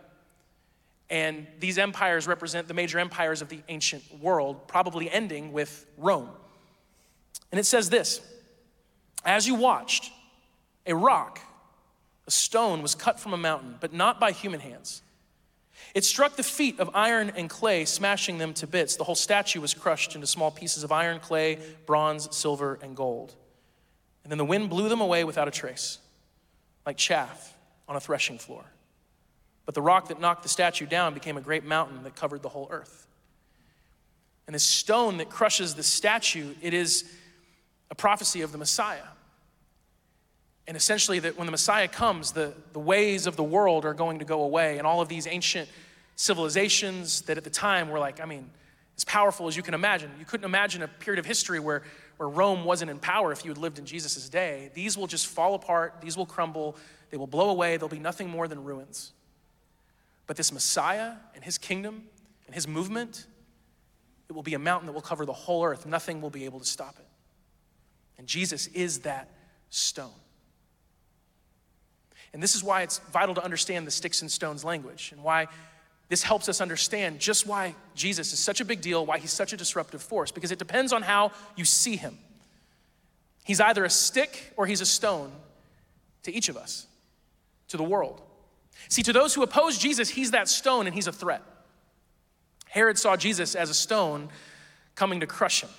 [1.08, 6.30] And these empires represent the major empires of the ancient world, probably ending with Rome.
[7.52, 8.20] And it says this
[9.24, 10.10] As you watched,
[10.86, 11.40] a rock,
[12.26, 15.02] a stone, was cut from a mountain, but not by human hands.
[15.94, 18.96] It struck the feet of iron and clay, smashing them to bits.
[18.96, 23.34] The whole statue was crushed into small pieces of iron, clay, bronze, silver, and gold.
[24.24, 25.98] And then the wind blew them away without a trace,
[26.84, 27.54] like chaff
[27.88, 28.64] on a threshing floor.
[29.66, 32.48] But the rock that knocked the statue down became a great mountain that covered the
[32.48, 33.06] whole earth.
[34.46, 37.04] And this stone that crushes the statue, it is
[37.90, 39.02] a prophecy of the Messiah.
[40.68, 44.20] And essentially, that when the Messiah comes, the, the ways of the world are going
[44.20, 45.68] to go away, and all of these ancient
[46.16, 48.50] civilizations that at the time were like, I mean,
[48.96, 50.10] as powerful as you can imagine.
[50.18, 51.82] You couldn't imagine a period of history where,
[52.16, 54.70] where Rome wasn't in power if you had lived in Jesus' day.
[54.74, 56.76] These will just fall apart, these will crumble,
[57.10, 59.12] they will blow away, they'll be nothing more than ruins.
[60.26, 62.04] But this Messiah and his kingdom
[62.46, 63.26] and his movement,
[64.28, 65.86] it will be a mountain that will cover the whole earth.
[65.86, 67.06] Nothing will be able to stop it.
[68.18, 69.30] And Jesus is that
[69.70, 70.10] stone.
[72.32, 75.48] And this is why it's vital to understand the sticks and stones language and why
[76.08, 79.52] this helps us understand just why Jesus is such a big deal, why he's such
[79.52, 82.18] a disruptive force, because it depends on how you see him.
[83.44, 85.32] He's either a stick or he's a stone
[86.24, 86.86] to each of us,
[87.68, 88.20] to the world.
[88.88, 91.42] See, to those who oppose Jesus, he's that stone and he's a threat.
[92.66, 94.28] Herod saw Jesus as a stone
[94.94, 95.70] coming to crush him,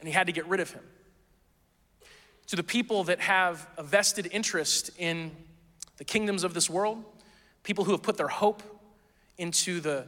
[0.00, 0.82] and he had to get rid of him.
[2.48, 5.30] To the people that have a vested interest in
[5.98, 7.04] the kingdoms of this world,
[7.62, 8.62] people who have put their hope
[9.38, 10.06] into the,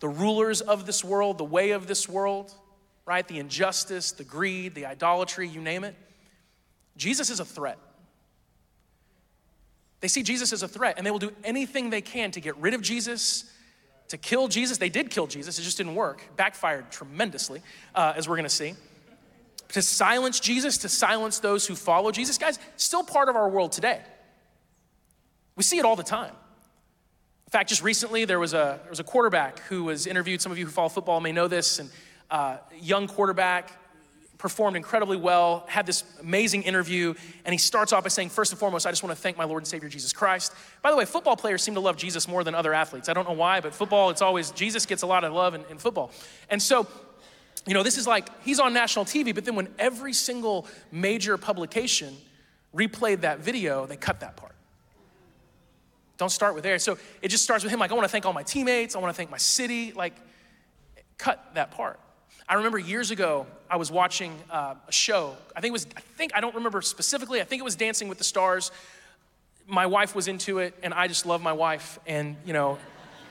[0.00, 2.52] the rulers of this world, the way of this world,
[3.06, 3.26] right?
[3.26, 5.94] The injustice, the greed, the idolatry, you name it.
[6.96, 7.78] Jesus is a threat.
[10.06, 12.56] They see Jesus as a threat, and they will do anything they can to get
[12.58, 13.50] rid of Jesus,
[14.06, 14.78] to kill Jesus.
[14.78, 16.22] They did kill Jesus, it just didn't work.
[16.36, 17.60] Backfired tremendously,
[17.92, 18.74] uh, as we're gonna see.
[19.70, 22.38] To silence Jesus, to silence those who follow Jesus.
[22.38, 24.00] Guys, still part of our world today.
[25.56, 26.34] We see it all the time.
[27.46, 30.40] In fact, just recently there was a there was a quarterback who was interviewed.
[30.40, 31.90] Some of you who follow football may know this, and
[32.30, 33.72] uh, young quarterback
[34.38, 38.58] performed incredibly well, had this amazing interview, and he starts off by saying, First and
[38.58, 40.52] foremost, I just want to thank my Lord and Savior Jesus Christ.
[40.82, 43.08] By the way, football players seem to love Jesus more than other athletes.
[43.08, 45.64] I don't know why, but football, it's always, Jesus gets a lot of love in,
[45.70, 46.10] in football.
[46.50, 46.86] And so,
[47.66, 51.38] you know, this is like, he's on national TV, but then when every single major
[51.38, 52.14] publication
[52.74, 54.52] replayed that video, they cut that part.
[56.18, 56.78] Don't start with there.
[56.78, 58.96] So it just starts with him like, I want to thank all my teammates.
[58.96, 59.92] I want to thank my city.
[59.92, 60.14] Like,
[61.18, 62.00] cut that part.
[62.48, 65.36] I remember years ago, I was watching uh, a show.
[65.54, 67.40] I think it was, I think, I don't remember specifically.
[67.40, 68.70] I think it was Dancing with the Stars.
[69.66, 71.98] My wife was into it, and I just love my wife.
[72.06, 72.78] And, you know,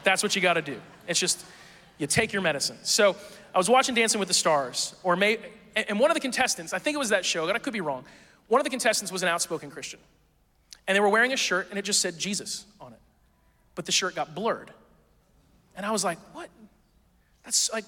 [0.03, 0.79] that's what you got to do.
[1.07, 1.45] It's just,
[1.97, 2.77] you take your medicine.
[2.83, 3.15] So
[3.53, 5.37] I was watching Dancing with the Stars, or may,
[5.75, 7.81] and one of the contestants, I think it was that show, but I could be
[7.81, 8.03] wrong,
[8.47, 9.99] one of the contestants was an outspoken Christian.
[10.87, 12.99] And they were wearing a shirt and it just said Jesus on it.
[13.75, 14.71] But the shirt got blurred.
[15.75, 16.49] And I was like, what?
[17.43, 17.85] That's like,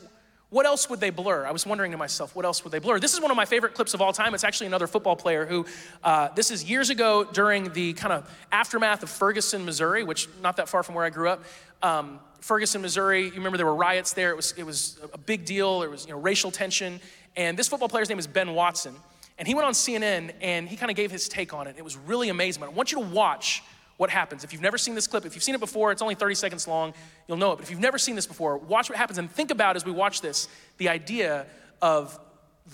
[0.50, 1.46] what else would they blur?
[1.46, 3.00] I was wondering to myself, what else would they blur?
[3.00, 4.34] This is one of my favorite clips of all time.
[4.34, 5.66] It's actually another football player who,
[6.04, 10.56] uh, this is years ago during the kind of aftermath of Ferguson, Missouri, which not
[10.58, 11.44] that far from where I grew up.
[11.84, 14.30] Um, Ferguson, Missouri, you remember there were riots there.
[14.30, 15.82] It was, it was a big deal.
[15.82, 17.02] There was you know, racial tension.
[17.36, 18.96] And this football player's name is Ben Watson.
[19.38, 21.76] And he went on CNN and he kind of gave his take on it.
[21.78, 22.64] It was really amazing.
[22.64, 23.64] I want you to watch
[23.98, 24.44] what happens.
[24.44, 26.68] If you've never seen this clip, if you've seen it before, it's only 30 seconds
[26.68, 26.94] long,
[27.28, 27.58] you'll know it.
[27.58, 29.92] But if you've never seen this before, watch what happens and think about as we
[29.92, 31.46] watch this the idea
[31.82, 32.18] of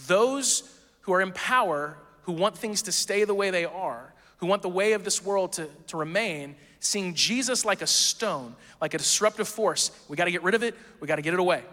[0.07, 0.69] those
[1.01, 4.61] who are in power, who want things to stay the way they are, who want
[4.61, 8.97] the way of this world to, to remain, seeing Jesus like a stone, like a
[8.97, 9.91] disruptive force.
[10.09, 11.63] We got to get rid of it, we got to get it away.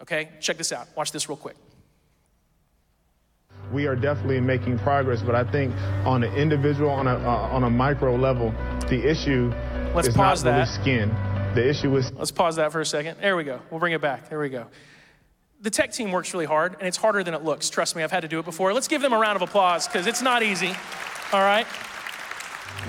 [0.00, 0.28] Okay?
[0.40, 0.86] Check this out.
[0.96, 1.56] Watch this real quick
[3.72, 7.64] we are definitely making progress, but I think on an individual, on a, uh, on
[7.64, 8.50] a micro level,
[8.88, 9.52] the issue
[9.94, 10.68] Let's is pause not really that.
[10.68, 11.08] skin.
[11.54, 12.12] The issue is.
[12.12, 13.18] Let's pause that for a second.
[13.20, 13.60] There we go.
[13.70, 14.28] We'll bring it back.
[14.28, 14.66] There we go.
[15.62, 17.70] The tech team works really hard, and it's harder than it looks.
[17.70, 18.74] Trust me, I've had to do it before.
[18.74, 20.74] Let's give them a round of applause because it's not easy.
[21.32, 21.66] All right?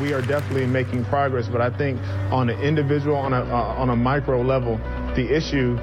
[0.01, 1.99] We are definitely making progress, but I think
[2.29, 4.77] on an individual, on a, uh, on a micro level,
[5.15, 5.77] the issue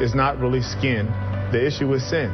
[0.00, 1.06] is not really skin.
[1.50, 2.30] The issue is sin.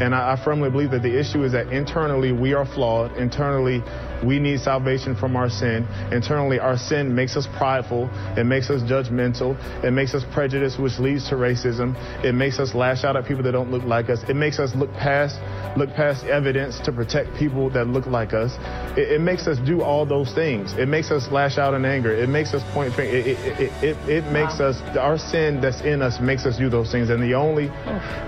[0.00, 3.16] And I, I firmly believe that the issue is that internally we are flawed.
[3.16, 3.82] Internally,
[4.24, 5.86] we need salvation from our sin.
[6.12, 8.10] Internally, our sin makes us prideful.
[8.36, 9.56] It makes us judgmental.
[9.84, 11.94] It makes us prejudiced, which leads to racism.
[12.24, 14.20] It makes us lash out at people that don't look like us.
[14.28, 15.38] It makes us look past
[15.76, 18.52] look past evidence to protect people that look like us.
[18.98, 20.72] It, it makes us do all those things.
[20.72, 22.12] It makes us lash out in anger.
[22.12, 23.16] It makes us point finger.
[23.16, 24.70] It, it, it, it, it makes wow.
[24.70, 27.10] us our sin that's in us makes us do those things.
[27.10, 27.66] And the only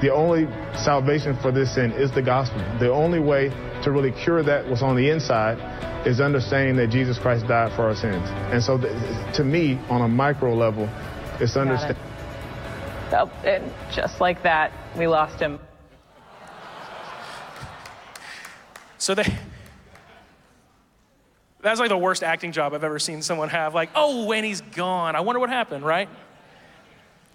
[0.00, 2.58] the only salvation for this sin is the gospel.
[2.78, 3.48] The only way
[3.82, 5.58] to really cure that was on the inside
[6.06, 8.28] is understanding that Jesus Christ died for our sins.
[8.52, 8.92] And so, th-
[9.34, 10.88] to me, on a micro level,
[11.38, 12.02] it's understanding.
[13.08, 13.14] It.
[13.14, 15.58] Oh, and just like that, we lost him.
[18.98, 19.24] So they.
[21.62, 23.74] That's like the worst acting job I've ever seen someone have.
[23.74, 25.14] Like, oh, and he's gone.
[25.14, 26.08] I wonder what happened, right?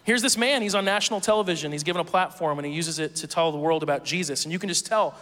[0.03, 3.15] Here's this man, he's on national television, he's given a platform, and he uses it
[3.17, 4.43] to tell the world about Jesus.
[4.43, 5.15] And you can just tell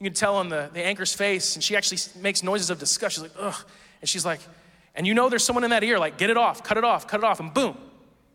[0.00, 3.16] you can tell on the, the anchor's face, and she actually makes noises of disgust.
[3.16, 3.64] She's like, ugh.
[4.00, 4.40] And she's like,
[4.94, 7.06] and you know there's someone in that ear, like, get it off, cut it off,
[7.06, 7.76] cut it off, and boom.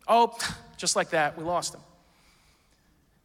[0.08, 0.38] Oh,
[0.78, 1.82] just like that, we lost him.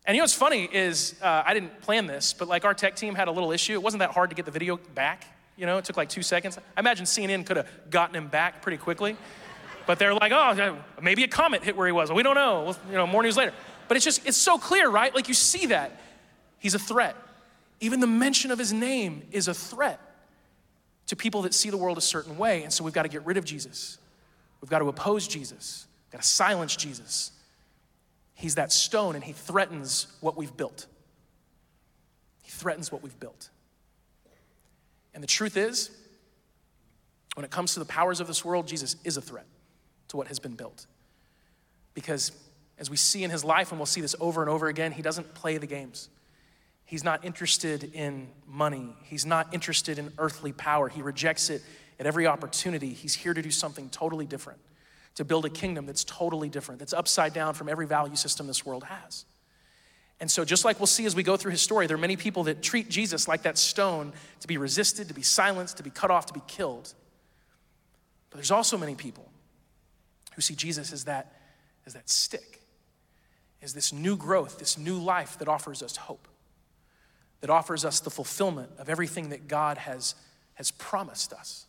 [0.07, 2.97] And you know what's funny is, uh, I didn't plan this, but like our tech
[2.97, 3.75] team had a little issue.
[3.75, 5.25] It wasn't that hard to get the video back.
[5.57, 6.59] You know, it took like two seconds.
[6.75, 9.17] I imagine CNN could have gotten him back pretty quickly.
[9.87, 12.11] But they're like, oh, maybe a comet hit where he was.
[12.11, 12.75] We don't know.
[12.89, 13.53] You know, more news later.
[13.87, 15.15] But it's just, it's so clear, right?
[15.15, 16.01] Like you see that.
[16.59, 17.17] He's a threat.
[17.81, 20.01] Even the mention of his name is a threat
[21.07, 22.63] to people that see the world a certain way.
[22.63, 23.99] And so we've got to get rid of Jesus.
[24.61, 25.87] We've got to oppose Jesus.
[26.07, 27.33] We've got to silence Jesus.
[28.35, 30.87] He's that stone and he threatens what we've built.
[32.43, 33.49] He threatens what we've built.
[35.15, 35.91] And the truth is,
[37.35, 39.47] when it comes to the powers of this world, Jesus is a threat
[40.09, 40.87] to what has been built.
[41.95, 42.33] Because
[42.79, 45.03] as we see in his life, and we'll see this over and over again, he
[45.03, 46.09] doesn't play the games.
[46.91, 48.97] He's not interested in money.
[49.05, 50.89] He's not interested in earthly power.
[50.89, 51.63] He rejects it
[52.01, 52.89] at every opportunity.
[52.89, 54.59] He's here to do something totally different,
[55.15, 58.67] to build a kingdom that's totally different, that's upside down from every value system this
[58.67, 59.25] world has.
[60.19, 62.17] And so, just like we'll see as we go through his story, there are many
[62.17, 65.91] people that treat Jesus like that stone to be resisted, to be silenced, to be
[65.91, 66.93] cut off, to be killed.
[68.31, 69.31] But there's also many people
[70.35, 71.41] who see Jesus as that,
[71.87, 72.61] as that stick,
[73.63, 76.27] as this new growth, this new life that offers us hope
[77.41, 80.15] that offers us the fulfillment of everything that God has,
[80.55, 81.67] has promised us.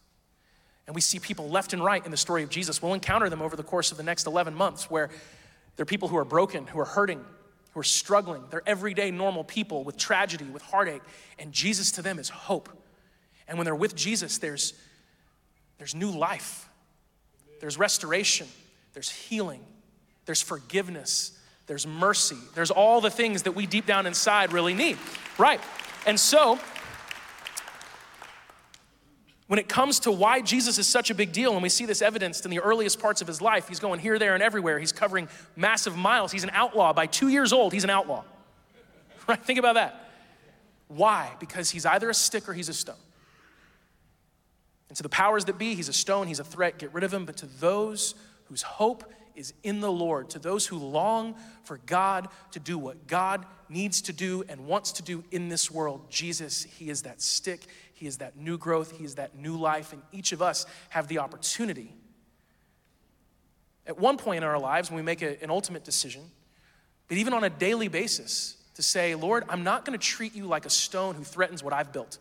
[0.88, 2.82] And we see people left and right in the story of Jesus.
[2.82, 5.10] We'll encounter them over the course of the next 11 months where
[5.76, 7.24] they're people who are broken, who are hurting,
[7.74, 8.44] who are struggling.
[8.50, 11.02] They're everyday normal people with tragedy, with heartache.
[11.40, 12.70] And Jesus to them is hope.
[13.48, 14.74] And when they're with Jesus, there's,
[15.78, 16.70] there's new life,
[17.60, 18.48] there's restoration,
[18.94, 19.64] there's healing,
[20.26, 21.38] there's forgiveness,
[21.72, 24.98] there's mercy, there's all the things that we deep down inside really need.
[25.38, 25.62] Right.
[26.06, 26.60] And so,
[29.48, 32.02] when it comes to why Jesus is such a big deal, and we see this
[32.02, 34.80] evidenced in the earliest parts of his life, he's going here, there, and everywhere.
[34.80, 36.34] He's covering massive miles.
[36.34, 36.92] He's an outlaw.
[36.92, 38.26] By two years old, he's an outlaw.
[39.30, 39.42] Right?
[39.42, 40.10] Think about that.
[40.90, 41.32] Why?
[41.40, 42.96] Because he's either a stick or he's a stone.
[44.90, 47.14] And to the powers that be, he's a stone, he's a threat, get rid of
[47.14, 47.24] him.
[47.26, 48.14] But to those
[48.50, 49.06] whose hope
[49.42, 50.30] is in the Lord.
[50.30, 54.94] To those who long for God to do what God needs to do and wants
[54.94, 58.98] to do in this world, Jesus, He is that stick, He is that new growth,
[58.98, 61.94] He is that new life, and each of us have the opportunity.
[63.86, 66.24] At one point in our lives, when we make a, an ultimate decision,
[67.10, 70.66] but even on a daily basis, to say, Lord, I'm not gonna treat you like
[70.66, 72.20] a stone who threatens what I've built.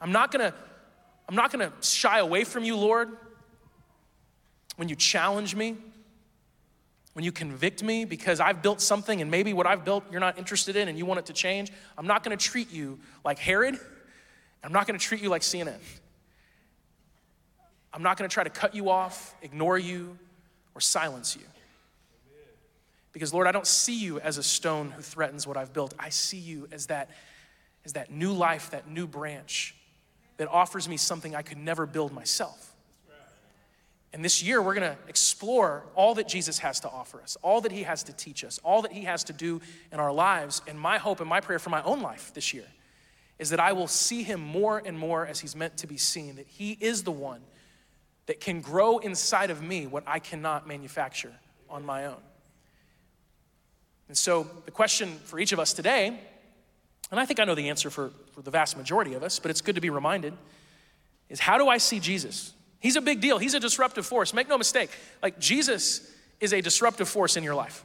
[0.00, 0.52] I'm not gonna,
[1.28, 3.10] I'm not gonna shy away from you, Lord,
[4.76, 5.76] when you challenge me,
[7.12, 10.38] when you convict me because I've built something and maybe what I've built you're not
[10.38, 11.70] interested in and you want it to change.
[11.98, 13.78] I'm not gonna treat you like Herod.
[14.64, 15.78] I'm not gonna treat you like CNN.
[17.92, 20.18] I'm not gonna try to cut you off, ignore you,
[20.74, 21.42] or silence you.
[23.12, 25.92] Because, Lord, I don't see you as a stone who threatens what I've built.
[25.98, 27.10] I see you as that,
[27.84, 29.74] as that new life, that new branch
[30.38, 32.71] that offers me something I could never build myself.
[34.12, 37.72] And this year, we're gonna explore all that Jesus has to offer us, all that
[37.72, 39.60] he has to teach us, all that he has to do
[39.90, 40.60] in our lives.
[40.66, 42.66] And my hope and my prayer for my own life this year
[43.38, 46.36] is that I will see him more and more as he's meant to be seen,
[46.36, 47.40] that he is the one
[48.26, 51.32] that can grow inside of me what I cannot manufacture
[51.68, 52.20] on my own.
[54.08, 56.20] And so, the question for each of us today,
[57.10, 59.50] and I think I know the answer for, for the vast majority of us, but
[59.50, 60.34] it's good to be reminded,
[61.28, 62.52] is how do I see Jesus?
[62.82, 63.38] He's a big deal.
[63.38, 64.34] He's a disruptive force.
[64.34, 64.90] Make no mistake.
[65.22, 66.10] Like, Jesus
[66.40, 67.84] is a disruptive force in your life.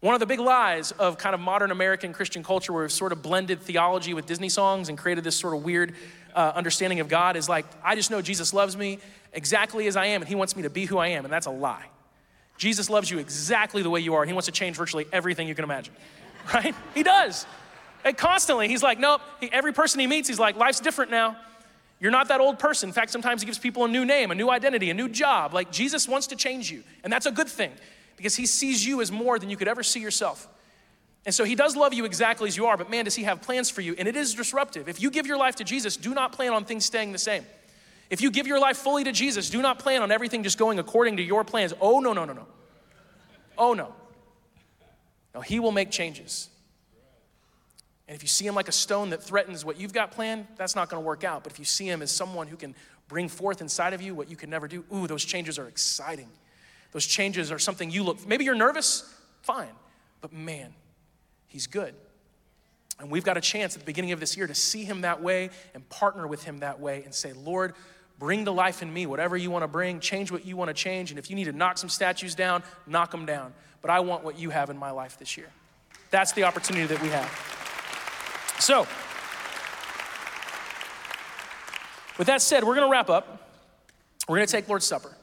[0.00, 3.12] One of the big lies of kind of modern American Christian culture, where we've sort
[3.12, 5.94] of blended theology with Disney songs and created this sort of weird
[6.34, 8.98] uh, understanding of God, is like, I just know Jesus loves me
[9.32, 11.46] exactly as I am, and He wants me to be who I am, and that's
[11.46, 11.86] a lie.
[12.58, 15.46] Jesus loves you exactly the way you are, and He wants to change virtually everything
[15.46, 15.94] you can imagine,
[16.52, 16.74] right?
[16.94, 17.46] He does.
[18.04, 21.36] And constantly, He's like, nope, he, every person He meets, He's like, life's different now.
[22.00, 22.88] You're not that old person.
[22.88, 25.54] In fact, sometimes He gives people a new name, a new identity, a new job.
[25.54, 27.72] Like, Jesus wants to change you, and that's a good thing
[28.16, 30.48] because He sees you as more than you could ever see yourself.
[31.26, 33.40] And so he does love you exactly as you are, but man, does he have
[33.40, 33.94] plans for you.
[33.98, 34.88] And it is disruptive.
[34.88, 37.46] If you give your life to Jesus, do not plan on things staying the same.
[38.10, 40.78] If you give your life fully to Jesus, do not plan on everything just going
[40.78, 41.72] according to your plans.
[41.80, 42.46] Oh, no, no, no, no.
[43.56, 43.94] Oh, no.
[45.34, 46.50] No, he will make changes.
[48.06, 50.76] And if you see him like a stone that threatens what you've got planned, that's
[50.76, 51.42] not going to work out.
[51.42, 52.74] But if you see him as someone who can
[53.08, 56.28] bring forth inside of you what you can never do, ooh, those changes are exciting.
[56.92, 59.72] Those changes are something you look, maybe you're nervous, fine.
[60.20, 60.72] But man,
[61.48, 61.94] he's good.
[63.00, 65.20] And we've got a chance at the beginning of this year to see him that
[65.20, 67.74] way and partner with him that way and say, Lord,
[68.18, 70.74] bring to life in me whatever you want to bring, change what you want to
[70.74, 71.10] change.
[71.10, 73.52] And if you need to knock some statues down, knock them down.
[73.82, 75.48] But I want what you have in my life this year.
[76.10, 77.63] That's the opportunity that we have.
[78.64, 78.86] So,
[82.16, 83.46] with that said, we're going to wrap up.
[84.26, 85.14] We're going to take Lord's Supper.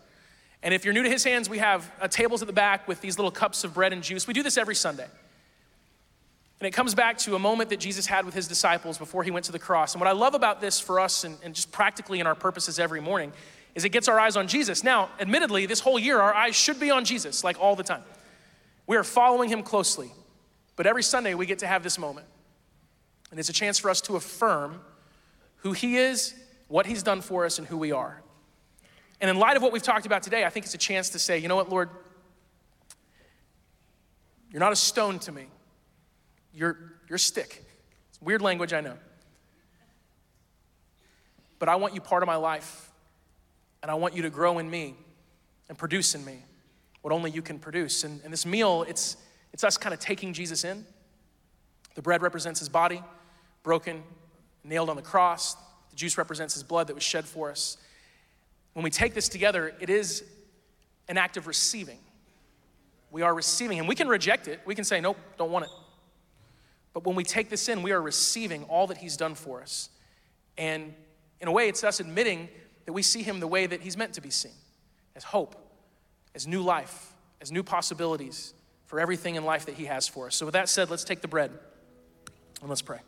[0.61, 3.01] And if you're new to his hands, we have uh, tables at the back with
[3.01, 4.27] these little cups of bread and juice.
[4.27, 5.07] We do this every Sunday.
[6.59, 9.31] And it comes back to a moment that Jesus had with his disciples before he
[9.31, 9.95] went to the cross.
[9.95, 12.77] And what I love about this for us and, and, just practically in our purposes
[12.77, 13.33] every morning
[13.73, 14.83] is it gets our eyes on Jesus.
[14.83, 18.03] Now, admittedly, this whole year, our eyes should be on Jesus, like all the time.
[18.85, 20.11] We are following him closely.
[20.75, 22.27] But every Sunday, we get to have this moment.
[23.31, 24.81] And it's a chance for us to affirm
[25.57, 26.35] who he is,
[26.67, 28.21] what he's done for us, and who we are.
[29.19, 31.19] And in light of what we've talked about today, I think it's a chance to
[31.19, 31.89] say, you know what, Lord?
[34.51, 35.47] You're not a stone to me
[36.53, 37.63] your, your stick.
[38.09, 38.97] It's weird language, I know.
[41.59, 42.91] But I want you part of my life,
[43.81, 44.95] and I want you to grow in me
[45.69, 46.39] and produce in me
[47.01, 48.03] what only you can produce.
[48.03, 49.17] And, and this meal, it's,
[49.53, 50.85] it's us kind of taking Jesus in.
[51.95, 53.01] The bread represents his body,
[53.63, 54.03] broken,
[54.63, 55.55] nailed on the cross.
[55.89, 57.77] The juice represents his blood that was shed for us.
[58.73, 60.23] When we take this together, it is
[61.07, 61.99] an act of receiving.
[63.11, 63.87] We are receiving, him.
[63.87, 64.61] we can reject it.
[64.65, 65.71] We can say, nope, don't want it.
[66.93, 69.89] But when we take this in, we are receiving all that He's done for us.
[70.57, 70.93] And
[71.39, 72.49] in a way, it's us admitting
[72.85, 74.51] that we see Him the way that He's meant to be seen
[75.15, 75.55] as hope,
[76.35, 78.53] as new life, as new possibilities
[78.87, 80.35] for everything in life that He has for us.
[80.35, 81.51] So, with that said, let's take the bread
[82.61, 82.99] and let's pray.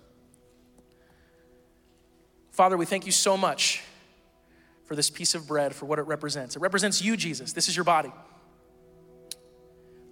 [2.53, 3.83] Father, we thank you so much
[4.85, 6.55] for this piece of bread, for what it represents.
[6.55, 7.53] It represents you, Jesus.
[7.53, 8.11] This is your body.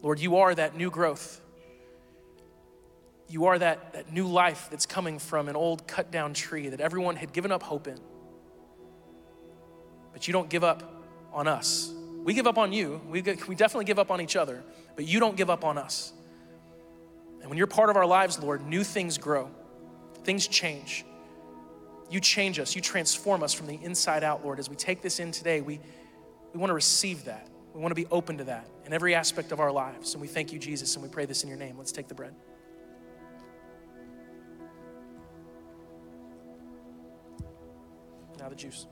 [0.02, 1.42] Lord, you are that new growth
[3.32, 6.82] you are that, that new life that's coming from an old cut down tree that
[6.82, 7.98] everyone had given up hope in.
[10.12, 10.84] But you don't give up
[11.32, 11.94] on us.
[12.24, 13.02] We give up on you.
[13.08, 14.64] We, we definitely give up on each other,
[14.96, 16.12] but you don't give up on us.
[17.40, 19.50] And when you're part of our lives, Lord, new things grow,
[20.24, 21.06] things change.
[22.12, 24.60] You change us, you transform us from the inside out, Lord.
[24.60, 25.80] As we take this in today, we,
[26.54, 27.48] we want to receive that.
[27.74, 30.14] We want to be open to that in every aspect of our lives.
[30.14, 31.78] And we thank you, Jesus, and we pray this in your name.
[31.78, 32.36] Let's take the bread.
[38.38, 38.88] Now the juice.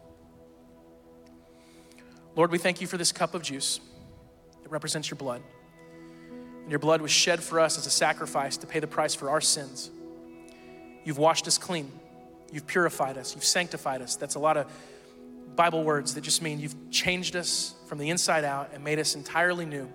[2.38, 3.82] Lord, we thank you for this cup of juice.
[4.63, 5.41] It represents your blood.
[6.61, 9.30] And your blood was shed for us as a sacrifice to pay the price for
[9.30, 9.91] our sins.
[11.03, 11.91] You've washed us clean.
[12.52, 13.36] You've purified us.
[13.36, 14.16] You've sanctified us.
[14.16, 14.72] That's a lot of
[15.56, 19.16] Bible words that just mean you've changed us from the inside out and made us
[19.16, 19.89] entirely new.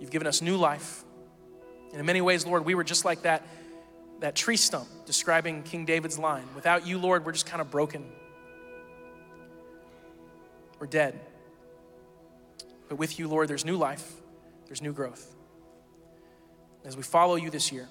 [0.00, 1.04] You've given us new life.
[1.90, 3.46] And in many ways, Lord, we were just like that,
[4.20, 6.44] that tree stump describing King David's line.
[6.54, 8.04] Without you, Lord, we're just kind of broken.
[10.78, 11.20] We're dead.
[12.88, 14.10] But with you, Lord, there's new life,
[14.66, 15.34] there's new growth.
[16.84, 17.88] As we follow you this year,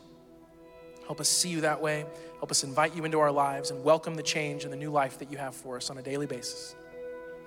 [1.09, 2.05] help us see you that way.
[2.37, 5.17] Help us invite you into our lives and welcome the change and the new life
[5.17, 6.75] that you have for us on a daily basis.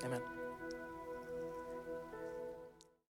[0.04, 0.20] Amen.